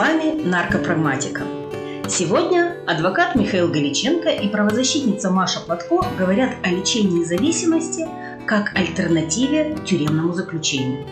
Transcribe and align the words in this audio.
вами 0.00 0.32
«Наркопрагматика». 0.48 1.42
Сегодня 2.08 2.74
адвокат 2.86 3.34
Михаил 3.34 3.68
Галиченко 3.68 4.30
и 4.30 4.48
правозащитница 4.48 5.30
Маша 5.30 5.60
Платко 5.60 6.02
говорят 6.18 6.54
о 6.62 6.70
лечении 6.70 7.22
зависимости 7.22 8.08
как 8.46 8.74
альтернативе 8.74 9.76
тюремному 9.84 10.32
заключению. 10.32 11.06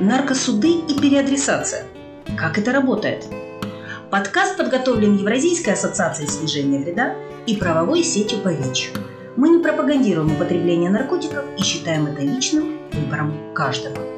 Наркосуды 0.00 0.70
и 0.70 0.98
переадресация. 0.98 1.84
Как 2.34 2.56
это 2.56 2.72
работает? 2.72 3.26
Подкаст 4.10 4.56
подготовлен 4.56 5.18
Евразийской 5.18 5.74
ассоциацией 5.74 6.30
снижения 6.30 6.78
вреда 6.78 7.16
и 7.46 7.56
правовой 7.56 8.02
сетью 8.02 8.38
по 8.38 8.48
ВИЧ. 8.48 8.92
Мы 9.36 9.50
не 9.50 9.62
пропагандируем 9.62 10.32
употребление 10.32 10.88
наркотиков 10.88 11.44
и 11.58 11.62
считаем 11.62 12.06
это 12.06 12.22
личным 12.22 12.78
выбором 12.90 13.34
каждого. 13.52 14.13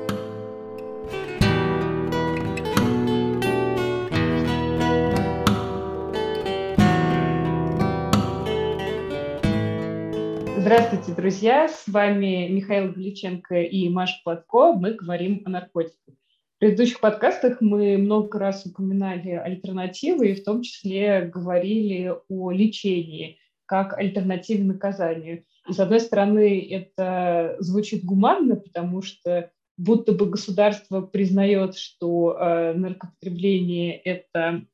Здравствуйте, 10.79 11.13
друзья! 11.15 11.69
С 11.69 11.89
вами 11.89 12.49
Михаил 12.49 12.93
Галиченко 12.93 13.63
и 13.63 13.89
Маша 13.89 14.21
Платко. 14.23 14.73
Мы 14.73 14.93
говорим 14.93 15.41
о 15.47 15.49
наркотиках. 15.49 16.15
В 16.57 16.59
предыдущих 16.59 17.01
подкастах 17.01 17.63
мы 17.63 17.97
много 17.97 18.39
раз 18.39 18.67
упоминали 18.67 19.31
альтернативы 19.31 20.29
и 20.29 20.35
в 20.35 20.45
том 20.45 20.61
числе 20.61 21.23
говорили 21.23 22.13
о 22.29 22.51
лечении 22.51 23.39
как 23.65 23.97
альтернативе 23.97 24.65
наказанию. 24.65 25.45
И, 25.67 25.73
с 25.73 25.81
одной 25.81 25.99
стороны, 25.99 26.69
это 26.71 27.57
звучит 27.59 28.05
гуманно, 28.05 28.57
потому 28.57 29.01
что 29.01 29.51
будто 29.79 30.13
бы 30.13 30.27
государство 30.27 31.01
признает, 31.01 31.79
что 31.79 32.37
э, 32.39 32.75
наркопотребление– 32.75 33.97
это 34.05 34.67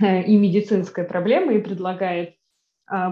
э, 0.00 0.22
и 0.22 0.34
медицинская 0.34 1.04
проблема, 1.04 1.52
и 1.52 1.60
предлагает 1.60 2.36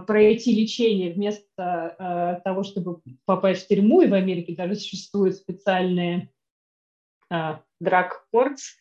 пройти 0.07 0.55
лечение 0.55 1.13
вместо 1.13 1.47
а, 1.59 2.41
того, 2.41 2.65
чтобы 2.65 3.01
попасть 3.25 3.65
в 3.65 3.69
тюрьму, 3.69 4.03
и 4.03 4.09
в 4.09 4.15
Америке 4.15 4.55
даже 4.55 4.75
существуют 4.75 5.37
специальные 5.37 6.31
courts, 7.33 8.75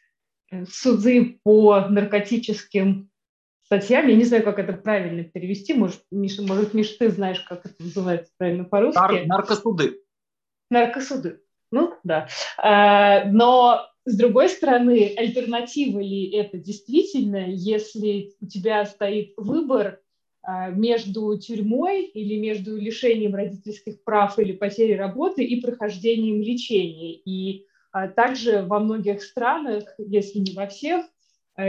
э, 0.52 0.66
суды 0.66 1.40
по 1.44 1.82
наркотическим 1.88 3.10
статьям. 3.64 4.08
Я 4.08 4.16
не 4.16 4.26
знаю, 4.26 4.44
как 4.44 4.60
это 4.60 4.74
правильно 4.74 5.24
перевести. 5.24 5.74
Может, 5.74 6.04
Миша, 6.12 6.42
может, 6.42 6.74
Миша, 6.74 6.98
ты 6.98 7.10
знаешь, 7.10 7.40
как 7.42 7.66
это 7.66 7.76
называется 7.80 8.32
правильно 8.38 8.66
по-русски? 8.66 8.98
Нар- 8.98 9.26
наркосуды. 9.28 10.02
Наркосуды. 10.70 11.42
Ну, 11.72 11.94
да. 12.04 12.28
Но 13.32 13.88
с 14.06 14.18
другой 14.18 14.50
стороны, 14.50 15.14
альтернатива 15.16 16.00
ли 16.00 16.32
это 16.32 16.58
действительно, 16.58 17.46
если 17.48 18.34
у 18.42 18.48
тебя 18.48 18.86
стоит 18.86 19.34
выбор 19.38 20.00
между 20.48 21.38
тюрьмой 21.38 22.04
или 22.04 22.40
между 22.40 22.78
лишением 22.78 23.36
родительских 23.36 24.04
прав 24.04 24.40
или 24.40 24.54
потерей 24.54 24.96
работы 24.96 25.44
и 25.44 25.62
прохождением 25.62 26.42
лечения. 26.42 27.14
И 27.14 27.66
а, 27.92 28.08
также 28.08 28.62
во 28.64 28.80
многих 28.80 29.22
странах, 29.22 29.96
если 29.98 30.40
не 30.40 30.54
во 30.54 30.68
всех, 30.68 31.06
а, 31.56 31.68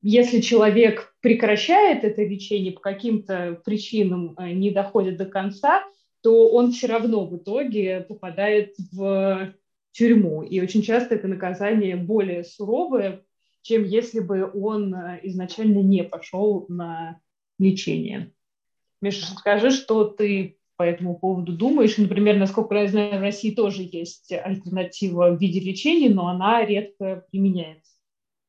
если 0.00 0.40
человек 0.40 1.14
прекращает 1.20 2.04
это 2.04 2.22
лечение 2.22 2.72
по 2.72 2.80
каким-то 2.80 3.60
причинам, 3.64 4.36
не 4.38 4.70
доходит 4.70 5.16
до 5.16 5.26
конца, 5.26 5.84
то 6.22 6.48
он 6.50 6.72
все 6.72 6.86
равно 6.86 7.26
в 7.26 7.36
итоге 7.36 8.00
попадает 8.00 8.74
в 8.92 9.54
тюрьму. 9.92 10.42
И 10.42 10.60
очень 10.60 10.82
часто 10.82 11.16
это 11.16 11.26
наказание 11.26 11.96
более 11.96 12.44
суровое, 12.44 13.22
чем 13.62 13.84
если 13.84 14.20
бы 14.20 14.48
он 14.54 14.94
изначально 15.22 15.78
не 15.78 16.04
пошел 16.04 16.66
на 16.68 17.20
лечения. 17.58 18.32
Миша, 19.00 19.26
скажи, 19.26 19.70
что 19.70 20.04
ты 20.04 20.58
по 20.76 20.82
этому 20.82 21.18
поводу 21.18 21.52
думаешь? 21.52 21.98
Например, 21.98 22.36
насколько 22.36 22.74
я 22.74 22.88
знаю, 22.88 23.18
в 23.18 23.22
России 23.22 23.54
тоже 23.54 23.82
есть 23.82 24.32
альтернатива 24.32 25.30
в 25.30 25.40
виде 25.40 25.60
лечения, 25.60 26.08
но 26.08 26.28
она 26.28 26.64
редко 26.64 27.24
применяется. 27.30 27.97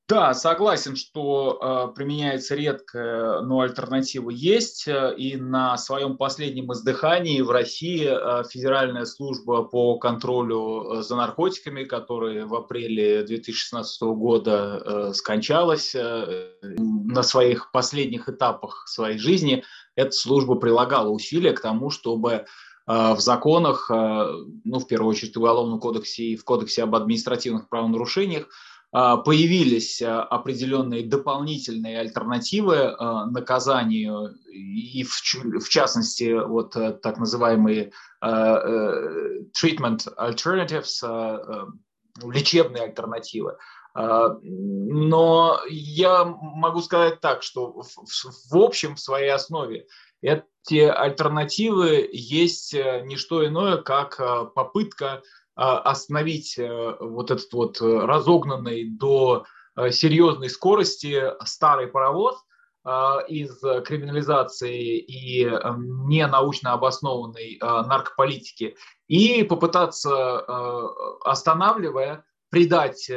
Да, 0.09 0.33
согласен, 0.33 0.95
что 0.95 1.59
э, 1.61 1.95
применяется 1.95 2.55
редко, 2.55 3.41
но 3.43 3.59
альтернатива 3.59 4.31
есть. 4.31 4.87
И 4.87 5.37
на 5.37 5.77
своем 5.77 6.17
последнем 6.17 6.73
издыхании 6.73 7.41
в 7.41 7.51
России 7.51 8.07
э, 8.09 8.43
Федеральная 8.49 9.05
служба 9.05 9.61
по 9.61 9.99
контролю 9.99 10.81
э, 10.81 11.01
за 11.03 11.15
наркотиками, 11.15 11.83
которая 11.83 12.47
в 12.47 12.55
апреле 12.55 13.21
2016 13.21 14.01
года 14.01 14.81
э, 14.83 15.13
скончалась, 15.13 15.93
э, 15.93 16.53
на 16.63 17.21
своих 17.21 17.71
последних 17.71 18.29
этапах 18.29 18.87
своей 18.87 19.19
жизни 19.19 19.63
эта 19.95 20.11
служба 20.11 20.55
прилагала 20.55 21.09
усилия 21.09 21.53
к 21.53 21.61
тому, 21.61 21.91
чтобы 21.91 22.31
э, 22.31 22.43
в 22.87 23.19
законах, 23.19 23.91
э, 23.91 23.93
ну, 23.93 24.79
в 24.79 24.87
первую 24.87 25.11
очередь, 25.11 25.35
в 25.35 25.39
Уголовном 25.39 25.79
кодексе 25.79 26.23
и 26.23 26.35
в 26.35 26.43
Кодексе 26.43 26.81
об 26.81 26.95
административных 26.95 27.69
правонарушениях 27.69 28.47
появились 28.91 30.01
а, 30.01 30.23
определенные 30.23 31.07
дополнительные 31.07 31.99
альтернативы 31.99 32.95
а, 32.97 33.25
наказанию 33.27 34.35
и 34.51 35.03
в, 35.03 35.21
в 35.63 35.69
частности 35.69 36.33
вот 36.33 36.75
э, 36.75 36.93
так 36.93 37.19
называемые 37.19 37.91
э, 38.21 38.27
treatment 39.53 40.07
alternatives, 40.17 41.03
лечебные 42.23 42.83
альтернативы. 42.83 43.57
Но 43.95 45.59
я 45.69 46.25
могу 46.25 46.81
сказать 46.81 47.21
так, 47.21 47.43
что 47.43 47.81
в, 47.81 48.51
в 48.51 48.57
общем, 48.57 48.95
в 48.95 48.99
своей 48.99 49.29
основе 49.29 49.87
эти 50.21 50.79
альтернативы 50.79 52.09
есть 52.11 52.73
э, 52.73 53.01
не 53.05 53.15
что 53.15 53.45
иное, 53.45 53.77
как 53.77 54.17
попытка 54.53 55.07
а, 55.07 55.21
остановить 55.59 56.57
э, 56.57 56.95
вот 57.01 57.31
этот 57.31 57.51
вот 57.51 57.81
э, 57.81 57.85
разогнанный 57.85 58.89
до 58.89 59.45
э, 59.75 59.91
серьезной 59.91 60.49
скорости 60.49 61.21
старый 61.43 61.87
паровоз 61.87 62.43
из 63.27 63.59
криминализации 63.85 64.99
и 64.99 65.43
ненаучно 65.43 66.71
обоснованной 66.71 67.59
наркополитики 67.61 68.77
и 69.09 69.43
попытаться, 69.43 70.87
останавливая, 71.25 72.23
придать 72.49 73.11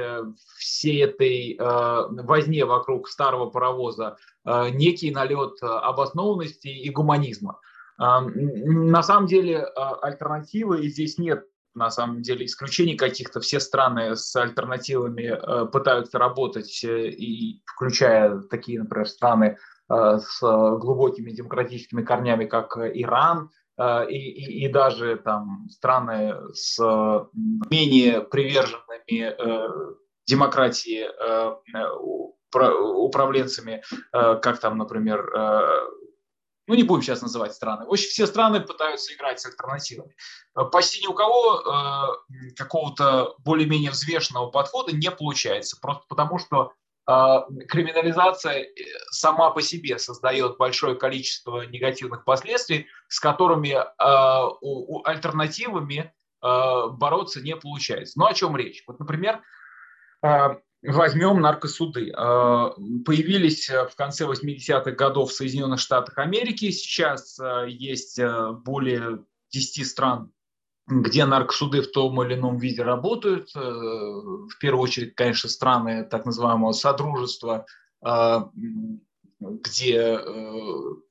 всей 0.59 1.05
этой 1.05 1.57
возне 1.61 2.65
вокруг 2.65 3.09
старого 3.09 3.51
паровоза 3.51 4.17
некий 4.45 5.13
налет 5.13 5.63
обоснованности 5.63 6.69
и 6.69 6.91
гуманизма. 6.91 7.61
На 7.99 9.03
самом 9.05 9.27
деле 9.27 9.65
альтернативы 9.65 10.89
здесь 10.89 11.19
нет 11.19 11.47
на 11.75 11.91
самом 11.91 12.23
деле 12.23 12.47
исключений 12.47 12.97
каких-то. 12.97 13.41
Все 13.41 13.61
страны 13.61 14.17
с 14.17 14.35
альтернативами 14.37 15.33
э, 15.33 15.67
пытаются 15.67 16.19
работать, 16.19 16.85
э, 16.85 17.09
и 17.09 17.63
включая 17.67 18.41
такие, 18.51 18.81
например, 18.81 19.09
страны 19.09 19.57
э, 19.91 20.19
с 20.19 20.41
глубокими 20.41 21.31
демократическими 21.31 22.03
корнями, 22.03 22.45
как 22.47 22.77
Иран, 22.77 23.51
и, 23.81 24.15
и, 24.15 24.67
и 24.67 24.69
даже 24.69 25.17
там 25.17 25.67
страны 25.71 26.35
с 26.53 26.79
менее 27.71 28.21
приверженными 28.21 29.35
демократии 30.27 31.09
управленцами, 32.55 33.83
как 34.13 34.61
там, 34.61 34.77
например, 34.77 35.27
ну 36.67 36.75
не 36.75 36.83
будем 36.83 37.03
сейчас 37.03 37.23
называть 37.23 37.55
страны. 37.55 37.85
Общем, 37.89 38.09
все 38.09 38.27
страны 38.27 38.61
пытаются 38.61 39.15
играть 39.15 39.41
с 39.41 39.47
альтернативами. 39.47 40.15
Э, 40.57 40.65
почти 40.65 41.03
ни 41.03 41.07
у 41.07 41.15
кого 41.15 41.61
э, 41.61 42.53
какого-то 42.57 43.35
более-менее 43.39 43.91
взвешенного 43.91 44.51
подхода 44.51 44.95
не 44.95 45.11
получается, 45.11 45.79
просто 45.81 46.05
потому 46.09 46.39
что 46.39 46.73
э, 47.09 47.39
криминализация 47.69 48.63
э, 48.63 48.69
сама 49.11 49.51
по 49.51 49.63
себе 49.63 49.99
создает 49.99 50.57
большое 50.57 50.95
количество 50.95 51.67
негативных 51.67 52.25
последствий, 52.25 52.87
с 53.09 53.19
которыми 53.19 53.75
э, 53.75 54.51
у, 54.61 54.99
у 54.99 55.05
альтернативами 55.05 56.13
э, 56.43 56.89
бороться 56.91 57.41
не 57.41 57.57
получается. 57.57 58.19
Ну 58.19 58.27
о 58.27 58.35
чем 58.35 58.57
речь? 58.57 58.85
Вот, 58.87 59.01
например, 59.01 59.43
э, 60.25 60.57
Возьмем 60.83 61.41
наркосуды. 61.41 62.13
А, 62.17 62.71
появились 63.05 63.71
э, 63.71 63.87
в 63.87 63.95
конце 63.95 64.25
80-х 64.25 64.91
годов 64.93 65.31
в 65.31 65.35
Соединенных 65.35 65.79
Штатах 65.79 66.19
Америки. 66.19 66.73
Сейчас 66.73 67.39
э, 67.39 67.67
есть 67.69 68.19
э, 68.19 68.51
более 68.53 69.25
10 69.53 69.87
стран, 69.87 70.33
где 70.89 71.25
наркосуды 71.25 71.83
в 71.83 71.93
том 71.93 72.21
или 72.25 72.35
ином 72.35 72.57
виде 72.59 72.83
работают. 72.83 73.55
В 73.55 74.59
первую 74.59 74.83
очередь, 74.83 75.15
конечно, 75.15 75.49
страны 75.49 76.05
так 76.05 76.27
называемого 76.27 76.73
содружества, 76.73 77.67
где 79.39 80.19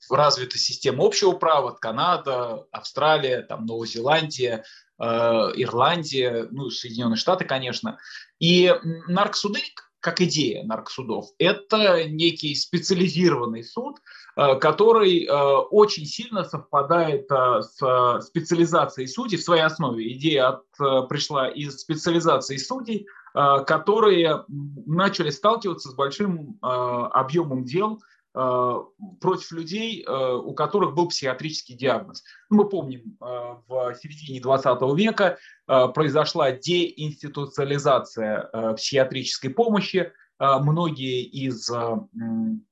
развита 0.09 0.57
система 0.57 1.05
общего 1.05 1.33
права, 1.33 1.71
Канада, 1.71 2.65
Австралия, 2.71 3.43
там, 3.43 3.65
Новая 3.65 3.87
Зеландия, 3.87 4.65
Ирландия, 5.01 6.47
ну, 6.51 6.69
Соединенные 6.69 7.17
Штаты, 7.17 7.45
конечно. 7.45 7.97
И 8.39 8.73
наркосуды 9.07 9.61
как 10.01 10.19
идея 10.19 10.63
наркосудов. 10.63 11.27
Это 11.37 12.05
некий 12.05 12.55
специализированный 12.55 13.63
суд, 13.63 13.99
э, 14.35 14.55
который 14.55 15.25
э, 15.25 15.31
очень 15.69 16.05
сильно 16.05 16.43
совпадает 16.43 17.31
э, 17.31 17.61
с 17.61 18.21
специализацией 18.25 19.07
судей 19.07 19.37
в 19.37 19.43
своей 19.43 19.61
основе. 19.61 20.11
Идея 20.13 20.49
от, 20.49 21.07
пришла 21.07 21.47
из 21.49 21.79
специализации 21.79 22.57
судей, 22.57 23.07
которые 23.33 24.43
начали 24.47 25.29
сталкиваться 25.29 25.89
с 25.89 25.93
большим 25.93 26.57
объемом 26.61 27.63
дел, 27.63 28.01
против 28.33 29.51
людей, 29.51 30.05
у 30.07 30.53
которых 30.53 30.93
был 30.93 31.09
психиатрический 31.09 31.75
диагноз. 31.75 32.23
Мы 32.49 32.69
помним, 32.69 33.17
в 33.19 33.95
середине 34.01 34.39
20 34.39 34.81
века 34.95 35.37
произошла 35.65 36.51
деинституциализация 36.51 38.49
психиатрической 38.75 39.49
помощи. 39.49 40.13
Многие 40.39 41.23
из 41.23 41.69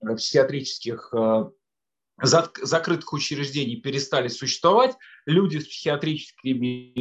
психиатрических 0.02 1.14
закрытых 2.22 3.14
учреждений 3.14 3.78
перестали 3.78 4.28
существовать, 4.28 4.98
люди 5.26 5.58
с 5.60 5.68
психиатрическими 5.68 6.94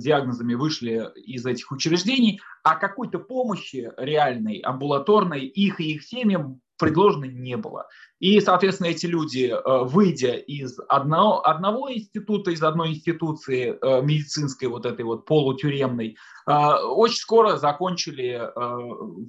диагнозами 0.00 0.54
вышли 0.54 1.08
из 1.16 1.46
этих 1.46 1.70
учреждений, 1.70 2.40
а 2.64 2.74
какой-то 2.74 3.20
помощи 3.20 3.92
реальной, 3.96 4.58
амбулаторной 4.58 5.44
их 5.46 5.80
и 5.80 5.92
их 5.92 6.02
семьям 6.04 6.60
предложено 6.80 7.26
не 7.26 7.56
было. 7.56 7.86
И, 8.18 8.40
соответственно, 8.40 8.88
эти 8.88 9.06
люди, 9.06 9.52
э, 9.52 9.84
выйдя 9.84 10.32
из 10.32 10.78
одного, 10.88 11.46
одного 11.46 11.92
института, 11.92 12.50
из 12.50 12.62
одной 12.62 12.90
институции 12.90 13.78
э, 13.80 14.02
медицинской, 14.02 14.68
вот 14.68 14.86
этой 14.86 15.04
вот 15.04 15.26
полутюремной, 15.26 16.16
э, 16.46 16.52
очень 16.52 17.18
скоро 17.18 17.56
закончили 17.56 18.50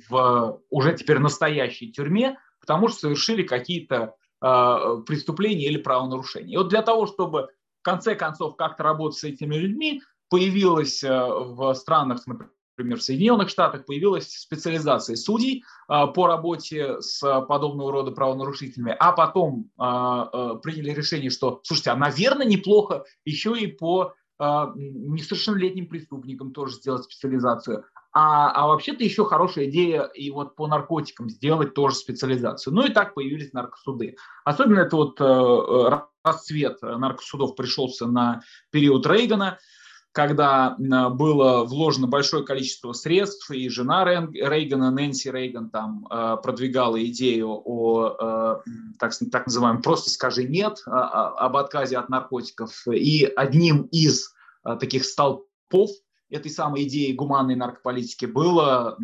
в 0.09 0.61
уже 0.69 0.93
теперь 0.95 1.19
настоящей 1.19 1.91
тюрьме, 1.91 2.37
потому 2.59 2.87
что 2.87 2.99
совершили 3.01 3.43
какие-то 3.43 4.15
преступления 4.39 5.67
или 5.67 5.77
правонарушения. 5.77 6.55
И 6.55 6.57
вот 6.57 6.69
для 6.69 6.81
того, 6.81 7.05
чтобы 7.05 7.49
в 7.81 7.83
конце 7.83 8.15
концов 8.15 8.55
как-то 8.55 8.81
работать 8.81 9.19
с 9.19 9.23
этими 9.23 9.53
людьми, 9.55 10.01
появилась 10.29 11.03
в 11.03 11.73
странах, 11.75 12.25
например, 12.25 12.51
например, 12.77 12.99
в 12.99 13.03
Соединенных 13.03 13.49
Штатах 13.49 13.85
появилась 13.85 14.31
специализация 14.31 15.15
судей 15.15 15.63
а, 15.87 16.07
по 16.07 16.27
работе 16.27 17.01
с 17.01 17.19
подобного 17.47 17.91
рода 17.91 18.11
правонарушителями, 18.11 18.95
а 18.99 19.11
потом 19.11 19.69
а, 19.77 20.23
а, 20.23 20.55
приняли 20.55 20.91
решение, 20.91 21.29
что, 21.29 21.61
слушайте, 21.63 21.91
а, 21.91 21.95
наверное, 21.95 22.45
неплохо 22.45 23.05
еще 23.25 23.57
и 23.57 23.67
по 23.67 24.13
несовершеннолетним 24.39 25.85
преступникам 25.85 26.51
тоже 26.51 26.73
сделать 26.73 27.03
специализацию. 27.03 27.85
А, 28.13 28.51
а 28.51 28.67
вообще-то 28.67 29.03
еще 29.03 29.23
хорошая 29.23 29.65
идея 29.65 30.03
и 30.03 30.31
вот 30.31 30.55
по 30.55 30.67
наркотикам 30.67 31.29
сделать 31.29 31.73
тоже 31.73 31.95
специализацию. 31.95 32.73
Ну 32.73 32.85
и 32.85 32.91
так 32.91 33.13
появились 33.13 33.53
наркосуды. 33.53 34.17
Особенно 34.43 34.79
это 34.79 34.95
вот 34.97 35.21
э, 35.21 36.01
расцвет 36.23 36.81
наркосудов 36.81 37.55
пришелся 37.55 38.07
на 38.07 38.41
период 38.69 39.07
Рейгана 39.07 39.59
когда 40.11 40.75
было 40.77 41.63
вложено 41.63 42.07
большое 42.07 42.43
количество 42.43 42.91
средств, 42.93 43.49
и 43.51 43.69
жена 43.69 44.03
Рейгана, 44.03 44.91
Нэнси 44.91 45.29
Рейган, 45.29 45.69
там 45.69 46.05
э, 46.09 46.37
продвигала 46.43 47.03
идею 47.05 47.61
о, 47.63 48.15
э, 48.19 48.71
так, 48.99 49.13
так 49.31 49.45
называемом 49.45 49.81
«просто 49.81 50.09
скажи 50.09 50.43
нет», 50.43 50.81
об 50.85 51.55
отказе 51.55 51.97
от 51.97 52.09
наркотиков. 52.09 52.85
И 52.87 53.25
одним 53.35 53.83
из 53.83 54.33
э, 54.65 54.75
таких 54.79 55.05
столпов 55.05 55.91
этой 56.29 56.51
самой 56.51 56.83
идеи 56.83 57.11
гуманной 57.11 57.55
наркополитики 57.55 58.25
было 58.25 58.97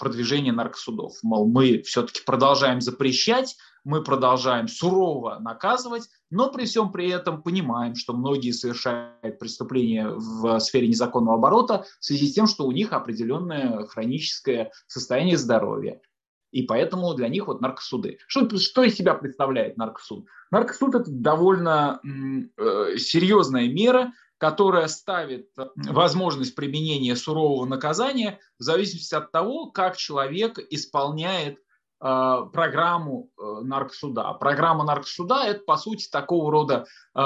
продвижение 0.00 0.52
наркосудов. 0.52 1.14
Мол, 1.22 1.48
мы 1.48 1.82
все-таки 1.82 2.20
продолжаем 2.24 2.80
запрещать, 2.80 3.56
мы 3.88 4.04
продолжаем 4.04 4.68
сурово 4.68 5.38
наказывать, 5.38 6.10
но 6.28 6.52
при 6.52 6.66
всем 6.66 6.92
при 6.92 7.08
этом 7.08 7.42
понимаем, 7.42 7.94
что 7.94 8.12
многие 8.12 8.50
совершают 8.50 9.38
преступления 9.38 10.10
в 10.10 10.58
сфере 10.60 10.88
незаконного 10.88 11.38
оборота 11.38 11.86
в 11.98 12.04
связи 12.04 12.26
с 12.26 12.34
тем, 12.34 12.46
что 12.46 12.66
у 12.66 12.72
них 12.72 12.92
определенное 12.92 13.86
хроническое 13.86 14.72
состояние 14.88 15.38
здоровья. 15.38 16.02
И 16.50 16.64
поэтому 16.64 17.14
для 17.14 17.28
них 17.28 17.46
вот 17.46 17.62
наркосуды. 17.62 18.18
Что, 18.26 18.58
что 18.58 18.82
из 18.82 18.94
себя 18.94 19.14
представляет 19.14 19.78
наркосуд? 19.78 20.26
Наркосуд– 20.50 20.94
это 20.96 21.10
довольно 21.10 22.02
э, 22.04 22.98
серьезная 22.98 23.68
мера, 23.68 24.12
которая 24.36 24.88
ставит 24.88 25.48
возможность 25.76 26.54
применения 26.54 27.16
сурового 27.16 27.64
наказания 27.64 28.38
в 28.58 28.64
зависимости 28.64 29.14
от 29.14 29.32
того, 29.32 29.70
как 29.70 29.96
человек 29.96 30.58
исполняет 30.70 31.58
Э, 31.58 31.67
программу 32.00 33.30
э, 33.36 33.60
наркосуда. 33.62 34.32
Программа 34.34 34.84
наркосуда– 34.84 35.44
это, 35.46 35.60
по 35.64 35.76
сути, 35.76 36.08
такого 36.10 36.50
рода 36.50 36.86
э, 37.14 37.20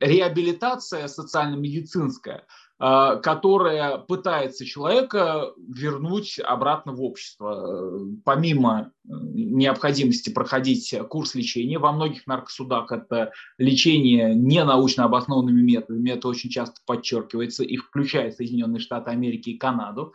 реабилитация 0.00 1.08
социально-медицинская– 1.08 2.44
а, 2.56 2.63
которая 2.78 3.98
пытается 3.98 4.64
человека 4.64 5.52
вернуть 5.56 6.40
обратно 6.40 6.92
в 6.92 7.02
общество. 7.02 8.00
Помимо 8.24 8.90
э, 9.04 9.08
необходимости 9.08 10.30
проходить 10.30 10.94
курс 11.08 11.34
лечения, 11.34 11.78
во 11.78 11.92
многих 11.92 12.26
наркосудах 12.26 12.90
это 12.90 13.32
лечение 13.58 14.34
не 14.34 14.64
научно 14.64 15.04
обоснованными 15.04 15.62
методами, 15.62 16.10
это 16.10 16.26
очень 16.28 16.50
часто 16.50 16.80
подчеркивается 16.84 17.62
и 17.62 17.76
включает 17.76 18.34
Соединенные 18.34 18.80
Штаты 18.80 19.10
Америки 19.10 19.50
и 19.50 19.58
Канаду. 19.58 20.12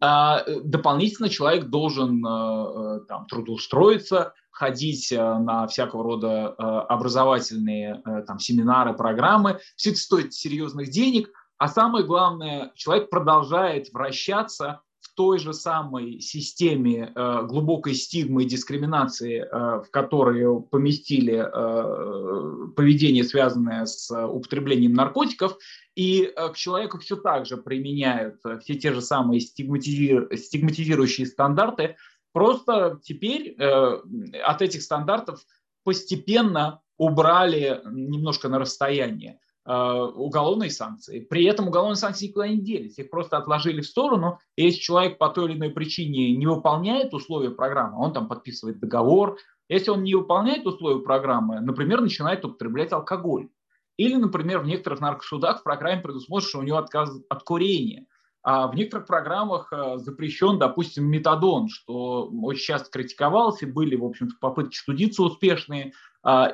А, 0.00 0.44
дополнительно 0.62 1.28
человек 1.28 1.66
должен 1.66 2.24
э, 2.24 2.28
э, 2.28 3.00
там, 3.06 3.26
трудоустроиться, 3.26 4.32
ходить 4.50 5.12
на 5.12 5.68
всякого 5.68 6.02
рода 6.02 6.48
образовательные 6.48 8.02
там, 8.26 8.40
семинары, 8.40 8.92
программы. 8.92 9.60
Все 9.76 9.90
это 9.90 10.00
стоит 10.00 10.34
серьезных 10.34 10.90
денег, 10.90 11.30
а 11.58 11.68
самое 11.68 12.04
главное, 12.04 12.70
человек 12.74 13.10
продолжает 13.10 13.92
вращаться 13.92 14.80
в 15.00 15.14
той 15.14 15.40
же 15.40 15.52
самой 15.52 16.20
системе 16.20 17.12
э, 17.14 17.42
глубокой 17.46 17.94
стигмы 17.94 18.44
и 18.44 18.48
дискриминации, 18.48 19.40
э, 19.40 19.82
в 19.82 19.90
которую 19.90 20.60
поместили 20.60 21.34
э, 21.34 22.68
поведение, 22.76 23.24
связанное 23.24 23.86
с 23.86 24.08
употреблением 24.10 24.94
наркотиков, 24.94 25.56
и 25.96 26.32
к 26.36 26.54
человеку 26.54 26.98
все 26.98 27.16
так 27.16 27.44
же 27.44 27.56
применяют 27.56 28.36
все 28.62 28.76
те 28.76 28.92
же 28.92 29.00
самые 29.00 29.40
стигматизи... 29.40 30.36
стигматизирующие 30.36 31.26
стандарты, 31.26 31.96
просто 32.32 33.00
теперь 33.02 33.56
от 33.56 34.62
этих 34.62 34.82
стандартов 34.82 35.40
постепенно 35.82 36.82
убрали 36.98 37.80
немножко 37.90 38.48
на 38.48 38.60
расстояние. 38.60 39.40
Э, 39.70 40.00
уголовные 40.14 40.70
санкции. 40.70 41.20
При 41.20 41.44
этом 41.44 41.68
уголовные 41.68 41.96
санкции 41.96 42.28
никуда 42.28 42.48
не 42.48 42.58
делись, 42.58 42.98
их 42.98 43.10
просто 43.10 43.36
отложили 43.36 43.82
в 43.82 43.86
сторону. 43.86 44.38
И 44.56 44.64
если 44.64 44.80
человек 44.80 45.18
по 45.18 45.28
той 45.28 45.50
или 45.50 45.58
иной 45.58 45.68
причине 45.68 46.34
не 46.34 46.46
выполняет 46.46 47.12
условия 47.12 47.50
программы, 47.50 48.02
он 48.02 48.14
там 48.14 48.28
подписывает 48.28 48.80
договор. 48.80 49.36
Если 49.68 49.90
он 49.90 50.04
не 50.04 50.14
выполняет 50.14 50.66
условия 50.66 51.02
программы, 51.02 51.60
например, 51.60 52.00
начинает 52.00 52.42
употреблять 52.46 52.92
алкоголь. 52.92 53.50
Или, 53.98 54.14
например, 54.14 54.60
в 54.60 54.66
некоторых 54.66 55.00
наркосудах 55.00 55.60
в 55.60 55.64
программе 55.64 56.00
предусмотрено, 56.00 56.48
что 56.48 56.58
у 56.60 56.62
него 56.62 56.78
отказ 56.78 57.10
от 57.28 57.42
курения. 57.42 58.06
А 58.42 58.68
в 58.68 58.74
некоторых 58.74 59.06
программах 59.06 59.70
э, 59.70 59.98
запрещен, 59.98 60.58
допустим, 60.58 61.04
метадон, 61.04 61.68
что 61.68 62.30
очень 62.42 62.64
часто 62.64 62.88
критиковалось, 62.90 63.62
и 63.62 63.66
были, 63.66 63.96
в 63.96 64.04
общем-то, 64.06 64.34
попытки 64.40 64.78
судиться 64.78 65.22
успешные– 65.24 65.92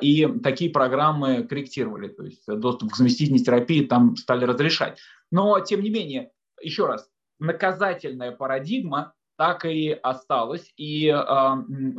и 0.01 0.27
такие 0.39 0.69
программы 0.69 1.43
корректировали, 1.43 2.07
то 2.07 2.23
есть 2.23 2.45
доступ 2.47 2.91
к 2.91 2.95
заместительной 2.95 3.39
терапии 3.39 3.85
там 3.85 4.15
стали 4.15 4.45
разрешать. 4.45 4.99
Но, 5.31 5.59
тем 5.59 5.81
не 5.81 5.89
менее, 5.89 6.31
еще 6.61 6.85
раз, 6.85 7.09
наказательная 7.39 8.31
парадигма 8.31 9.13
так 9.37 9.65
и 9.65 9.91
осталась, 9.91 10.71
и 10.77 11.07
э, 11.07 11.55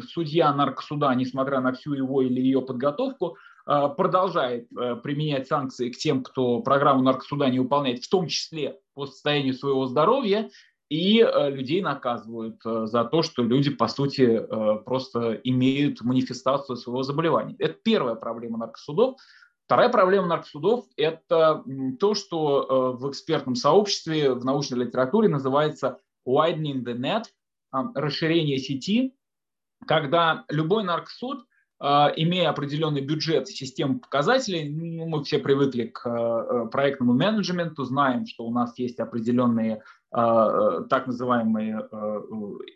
судья 0.08 0.54
наркосуда, 0.54 1.12
несмотря 1.14 1.60
на 1.60 1.72
всю 1.72 1.92
его 1.92 2.22
или 2.22 2.40
ее 2.40 2.62
подготовку, 2.62 3.36
э, 3.66 3.88
продолжает 3.96 4.68
э, 4.72 4.96
применять 4.96 5.46
санкции 5.46 5.90
к 5.90 5.98
тем, 5.98 6.22
кто 6.22 6.60
программу 6.60 7.02
наркосуда 7.02 7.48
не 7.50 7.60
выполняет, 7.60 8.02
в 8.02 8.08
том 8.08 8.26
числе 8.28 8.78
по 8.94 9.06
состоянию 9.06 9.52
своего 9.52 9.86
здоровья, 9.86 10.48
и 10.88 11.20
э, 11.20 11.50
людей 11.50 11.82
наказывают 11.82 12.60
э, 12.64 12.86
за 12.86 13.04
то, 13.04 13.22
что 13.22 13.42
люди, 13.42 13.70
по 13.70 13.88
сути, 13.88 14.22
э, 14.22 14.78
просто 14.84 15.34
имеют 15.42 16.00
манифестацию 16.02 16.76
своего 16.76 17.02
заболевания. 17.02 17.56
Это 17.58 17.74
первая 17.74 18.14
проблема 18.14 18.58
наркосудов. 18.58 19.16
Вторая 19.64 19.88
проблема 19.88 20.28
наркосудов– 20.28 20.84
это 20.96 21.64
то, 21.98 22.14
что 22.14 22.94
в 23.00 23.10
экспертном 23.10 23.56
сообществе, 23.56 24.32
в 24.32 24.44
научной 24.44 24.84
литературе 24.84 25.28
называется 25.28 25.98
widening 26.24 26.84
the 26.84 26.96
net, 26.96 27.24
расширение 27.72 28.58
сети, 28.58 29.16
когда 29.84 30.44
любой 30.50 30.84
наркосуд, 30.84 31.46
имея 31.78 32.48
определенный 32.48 33.02
бюджет, 33.02 33.48
систему 33.48 34.00
показателей, 34.00 34.70
ну, 34.70 35.06
мы 35.06 35.24
все 35.24 35.38
привыкли 35.38 35.84
к 35.86 36.68
проектному 36.72 37.12
менеджменту, 37.12 37.84
знаем, 37.84 38.26
что 38.26 38.44
у 38.46 38.50
нас 38.50 38.78
есть 38.78 38.98
определенные 38.98 39.82
так 40.10 41.06
называемые 41.06 41.86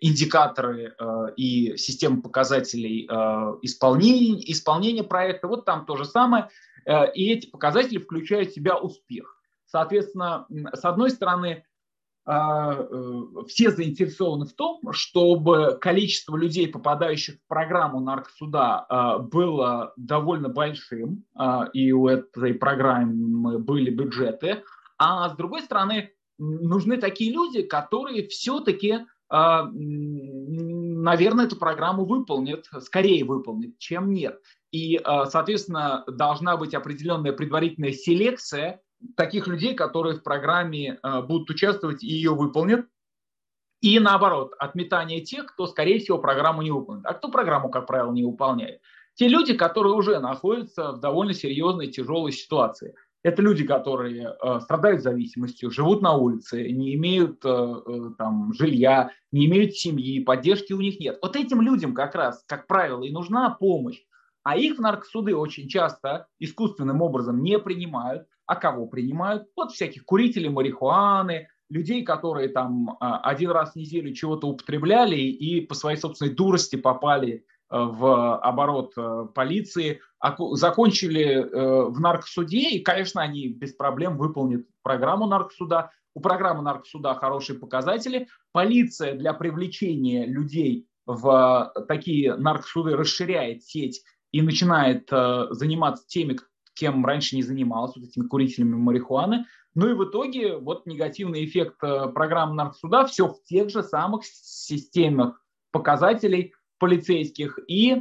индикаторы 0.03 0.95
и 1.37 1.77
системы 1.79 2.21
показателей 2.21 3.07
исполнения, 3.63 4.53
исполнения 4.53 5.05
проекта. 5.05 5.49
Вот 5.49 5.65
там 5.65 5.87
то 5.87 5.97
же 5.97 6.05
самое. 6.05 6.51
И 7.15 7.33
эти 7.33 7.47
показатели 7.49 7.99
включают 7.99 8.51
в 8.51 8.55
себя 8.55 8.77
успех. 8.77 9.41
Соответственно, 9.65 10.47
с 10.75 10.85
одной 10.85 11.11
стороны, 11.11 11.49
а, 11.49 11.55
э, 11.55 11.70
все 12.27 13.71
заинтересованы 13.71 14.47
в 14.47 14.53
том, 14.53 14.81
чтобы 14.93 15.79
количество 15.81 16.37
людей, 16.37 16.69
попадающих 16.69 17.37
в 17.37 17.49
программу 17.49 18.01
наркосуда, 18.01 18.87
а, 18.89 19.19
было 19.19 19.93
довольно 19.97 20.49
большим, 20.49 21.25
а, 21.35 21.69
и 21.73 21.93
у 21.93 22.09
этой 22.09 22.55
программы 22.55 23.59
были 23.59 23.91
бюджеты. 23.91 24.63
А 24.99 25.31
с 25.31 25.37
другой 25.37 25.63
стороны, 25.63 26.13
нужны 26.39 26.99
такие 26.99 27.33
люди, 27.33 27.63
которые 27.63 28.29
все-таки, 28.29 29.07
наверное, 29.31 31.47
эту 31.47 31.57
программу 31.57 32.05
выполнят, 32.05 32.67
скорее 32.81 33.25
выполнят, 33.25 33.79
чем 33.79 34.13
нет. 34.13 34.39
И, 34.73 35.01
соответственно, 35.05 36.05
должна 36.07 36.59
быть 36.59 36.75
определенная 36.75 37.33
предварительная 37.33 37.93
селекция 37.93 38.83
таких 39.17 39.47
людей, 39.47 39.75
которые 39.75 40.17
в 40.17 40.23
программе 40.23 40.99
э, 41.03 41.23
будут 41.23 41.51
участвовать 41.51 42.03
и 42.03 42.09
ее 42.09 42.35
выполнят. 42.35 42.87
И 43.81 43.99
наоборот, 43.99 44.53
отметание 44.59 45.23
тех, 45.23 45.47
кто, 45.47 45.67
скорее 45.67 46.01
всего, 46.01 46.19
программу 46.19 46.63
не 46.63 46.71
выполнит. 46.71 47.07
А 47.07 47.15
кто 47.15 47.31
программу, 47.31 47.71
как 47.71 47.87
правило, 47.87 48.13
не 48.13 48.25
выполняет? 48.25 48.81
Те 49.15 49.29
люди, 49.29 49.55
которые 49.55 49.95
уже 49.95 50.19
находятся 50.21 50.93
в 50.93 51.01
довольно 51.01 51.35
серьезной, 51.35 51.89
тяжелой 51.89 52.33
ситуации. 52.33 52.95
Это 53.23 53.43
люди, 53.43 53.67
которые 53.67 54.35
э, 54.43 54.61
страдают 54.61 55.03
зависимостью, 55.03 55.71
живут 55.71 56.01
на 56.01 56.15
улице, 56.15 56.71
не 56.71 56.95
имеют 56.95 57.45
э, 57.45 57.49
э, 57.49 58.11
там, 58.17 58.53
жилья, 58.55 59.11
не 59.31 59.45
имеют 59.45 59.75
семьи, 59.75 60.25
поддержки 60.25 60.73
у 60.73 60.81
них 60.81 60.99
нет. 61.01 61.19
Вот 61.21 61.37
этим 61.37 61.61
людям 61.61 61.93
как 61.95 62.15
раз, 62.15 62.43
как 62.47 62.67
правило, 62.67 63.03
и 63.03 63.13
нужна 63.13 63.51
помощь. 63.51 64.01
А 64.43 64.57
их 64.57 64.79
наркосуды 64.79 65.37
очень 65.37 65.69
часто 65.69 66.29
искусственным 66.39 67.03
образом 67.03 67.43
не 67.43 67.59
принимают, 67.59 68.27
а 68.51 68.57
кого 68.57 68.87
принимают? 68.87 69.45
Вот 69.55 69.71
всяких 69.71 70.05
курителей 70.05 70.49
марихуаны, 70.49 71.47
людей, 71.69 72.03
которые 72.03 72.49
там 72.49 72.97
а, 72.99 73.21
один 73.21 73.53
раз 73.53 73.75
в 73.75 73.77
неделю 73.77 74.13
чего-то 74.13 74.49
употребляли 74.49 75.21
и 75.21 75.61
по 75.61 75.77
своей 75.77 75.97
собственной 75.97 76.35
дурости 76.35 76.75
попали 76.75 77.33
э, 77.33 77.41
в 77.71 78.39
оборот 78.39 78.95
э, 78.97 79.29
полиции, 79.33 80.01
закончили 80.55 81.27
э, 81.27 81.91
в 81.91 82.01
наркосуде, 82.01 82.71
и, 82.71 82.81
конечно, 82.81 83.23
они 83.23 83.47
без 83.51 83.73
проблем 83.73 84.19
выполнят 84.19 84.67
программу 84.83 85.29
наркосуда. 85.29 85.93
У 86.17 86.21
программы 86.21 86.63
наркосуда 86.63 87.15
хорошие 87.15 87.57
показатели. 87.57 88.27
Полиция 88.51 89.15
для 89.15 89.33
привлечения 89.33 90.27
людей 90.27 90.89
в 91.07 91.73
такие 91.87 92.35
наркосуды 92.35 92.97
расширяет 92.97 93.63
сеть 93.63 94.03
и 94.33 94.43
начинает 94.43 95.09
заниматься 95.09 96.05
теми, 96.09 96.37
кем 96.81 97.05
раньше 97.05 97.37
не 97.37 97.43
занималась, 97.43 97.95
вот 97.95 98.07
этими 98.07 98.27
курителями 98.27 98.75
марихуаны. 98.75 99.45
Ну 99.75 99.89
и 99.89 99.95
в 99.95 100.05
итоге 100.05 100.57
вот 100.57 100.87
негативный 100.87 101.45
эффект 101.45 101.77
э, 101.83 102.09
программы 102.09 102.55
наркосуда 102.55 103.07
все 103.07 103.29
в 103.29 103.43
тех 103.45 103.71
же 103.71 103.83
самых 103.83 104.25
системах 104.25 105.41
показателей 105.71 106.55
полицейских. 106.79 107.59
И 107.69 107.93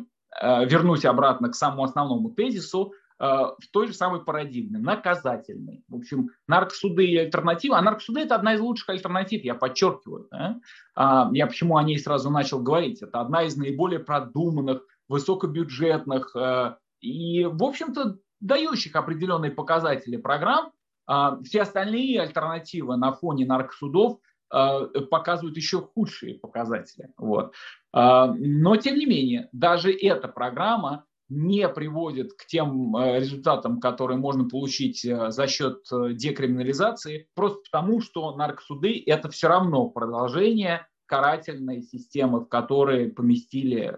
э, 0.41 0.65
вернусь 0.65 1.05
обратно 1.05 1.49
к 1.49 1.55
самому 1.55 1.83
основному 1.83 2.31
тезису, 2.31 2.93
э, 3.19 3.25
в 3.25 3.67
той 3.71 3.87
же 3.87 3.93
самой 3.93 4.23
парадигме, 4.23 4.79
наказательной. 4.79 5.83
В 5.89 5.97
общем, 5.97 6.29
наркосуды 6.47 7.05
и 7.05 7.17
альтернативы. 7.17 7.75
А 7.75 7.81
наркосуды– 7.81 8.19
это 8.21 8.35
одна 8.35 8.55
из 8.55 8.61
лучших 8.61 8.89
альтернатив, 8.89 9.43
я 9.43 9.53
подчеркиваю. 9.53 10.27
Да? 10.31 10.59
А, 10.95 11.29
я 11.33 11.45
почему 11.45 11.77
о 11.77 11.83
ней 11.83 11.99
сразу 11.99 12.31
начал 12.31 12.63
говорить. 12.63 13.03
Это 13.03 13.19
одна 13.19 13.43
из 13.43 13.57
наиболее 13.57 13.99
продуманных, 13.99 14.81
высокобюджетных 15.07 16.35
э, 16.35 16.75
и, 17.01 17.45
в 17.45 17.63
общем-то, 17.63 18.17
дающих 18.39 18.95
определенные 18.95 19.51
показатели 19.51 20.17
программ. 20.17 20.71
А, 21.07 21.41
все 21.41 21.61
остальные 21.61 22.21
альтернативы 22.21 22.95
на 22.95 23.11
фоне 23.11 23.45
наркосудов 23.45 24.19
а, 24.51 24.85
показывают 25.09 25.57
еще 25.57 25.81
худшие 25.81 26.35
показатели. 26.35 27.09
Вот. 27.17 27.53
А, 27.91 28.27
но, 28.37 28.75
тем 28.75 28.95
не 28.95 29.05
менее, 29.05 29.49
даже 29.51 29.91
эта 29.91 30.27
программа 30.27 31.05
не 31.27 31.67
приводит 31.69 32.33
к 32.33 32.45
тем 32.47 32.95
результатам, 32.97 33.79
которые 33.79 34.17
можно 34.17 34.49
получить 34.49 35.01
за 35.03 35.47
счет 35.47 35.83
декриминализации, 35.91 37.27
просто 37.35 37.59
потому, 37.71 38.01
что 38.01 38.35
наркосуды– 38.35 39.03
это 39.05 39.29
все 39.29 39.47
равно 39.47 39.89
продолжение 39.89 40.87
карательной 41.05 41.83
системы, 41.83 42.39
в 42.39 42.45
которой 42.47 43.11
поместили 43.11 43.95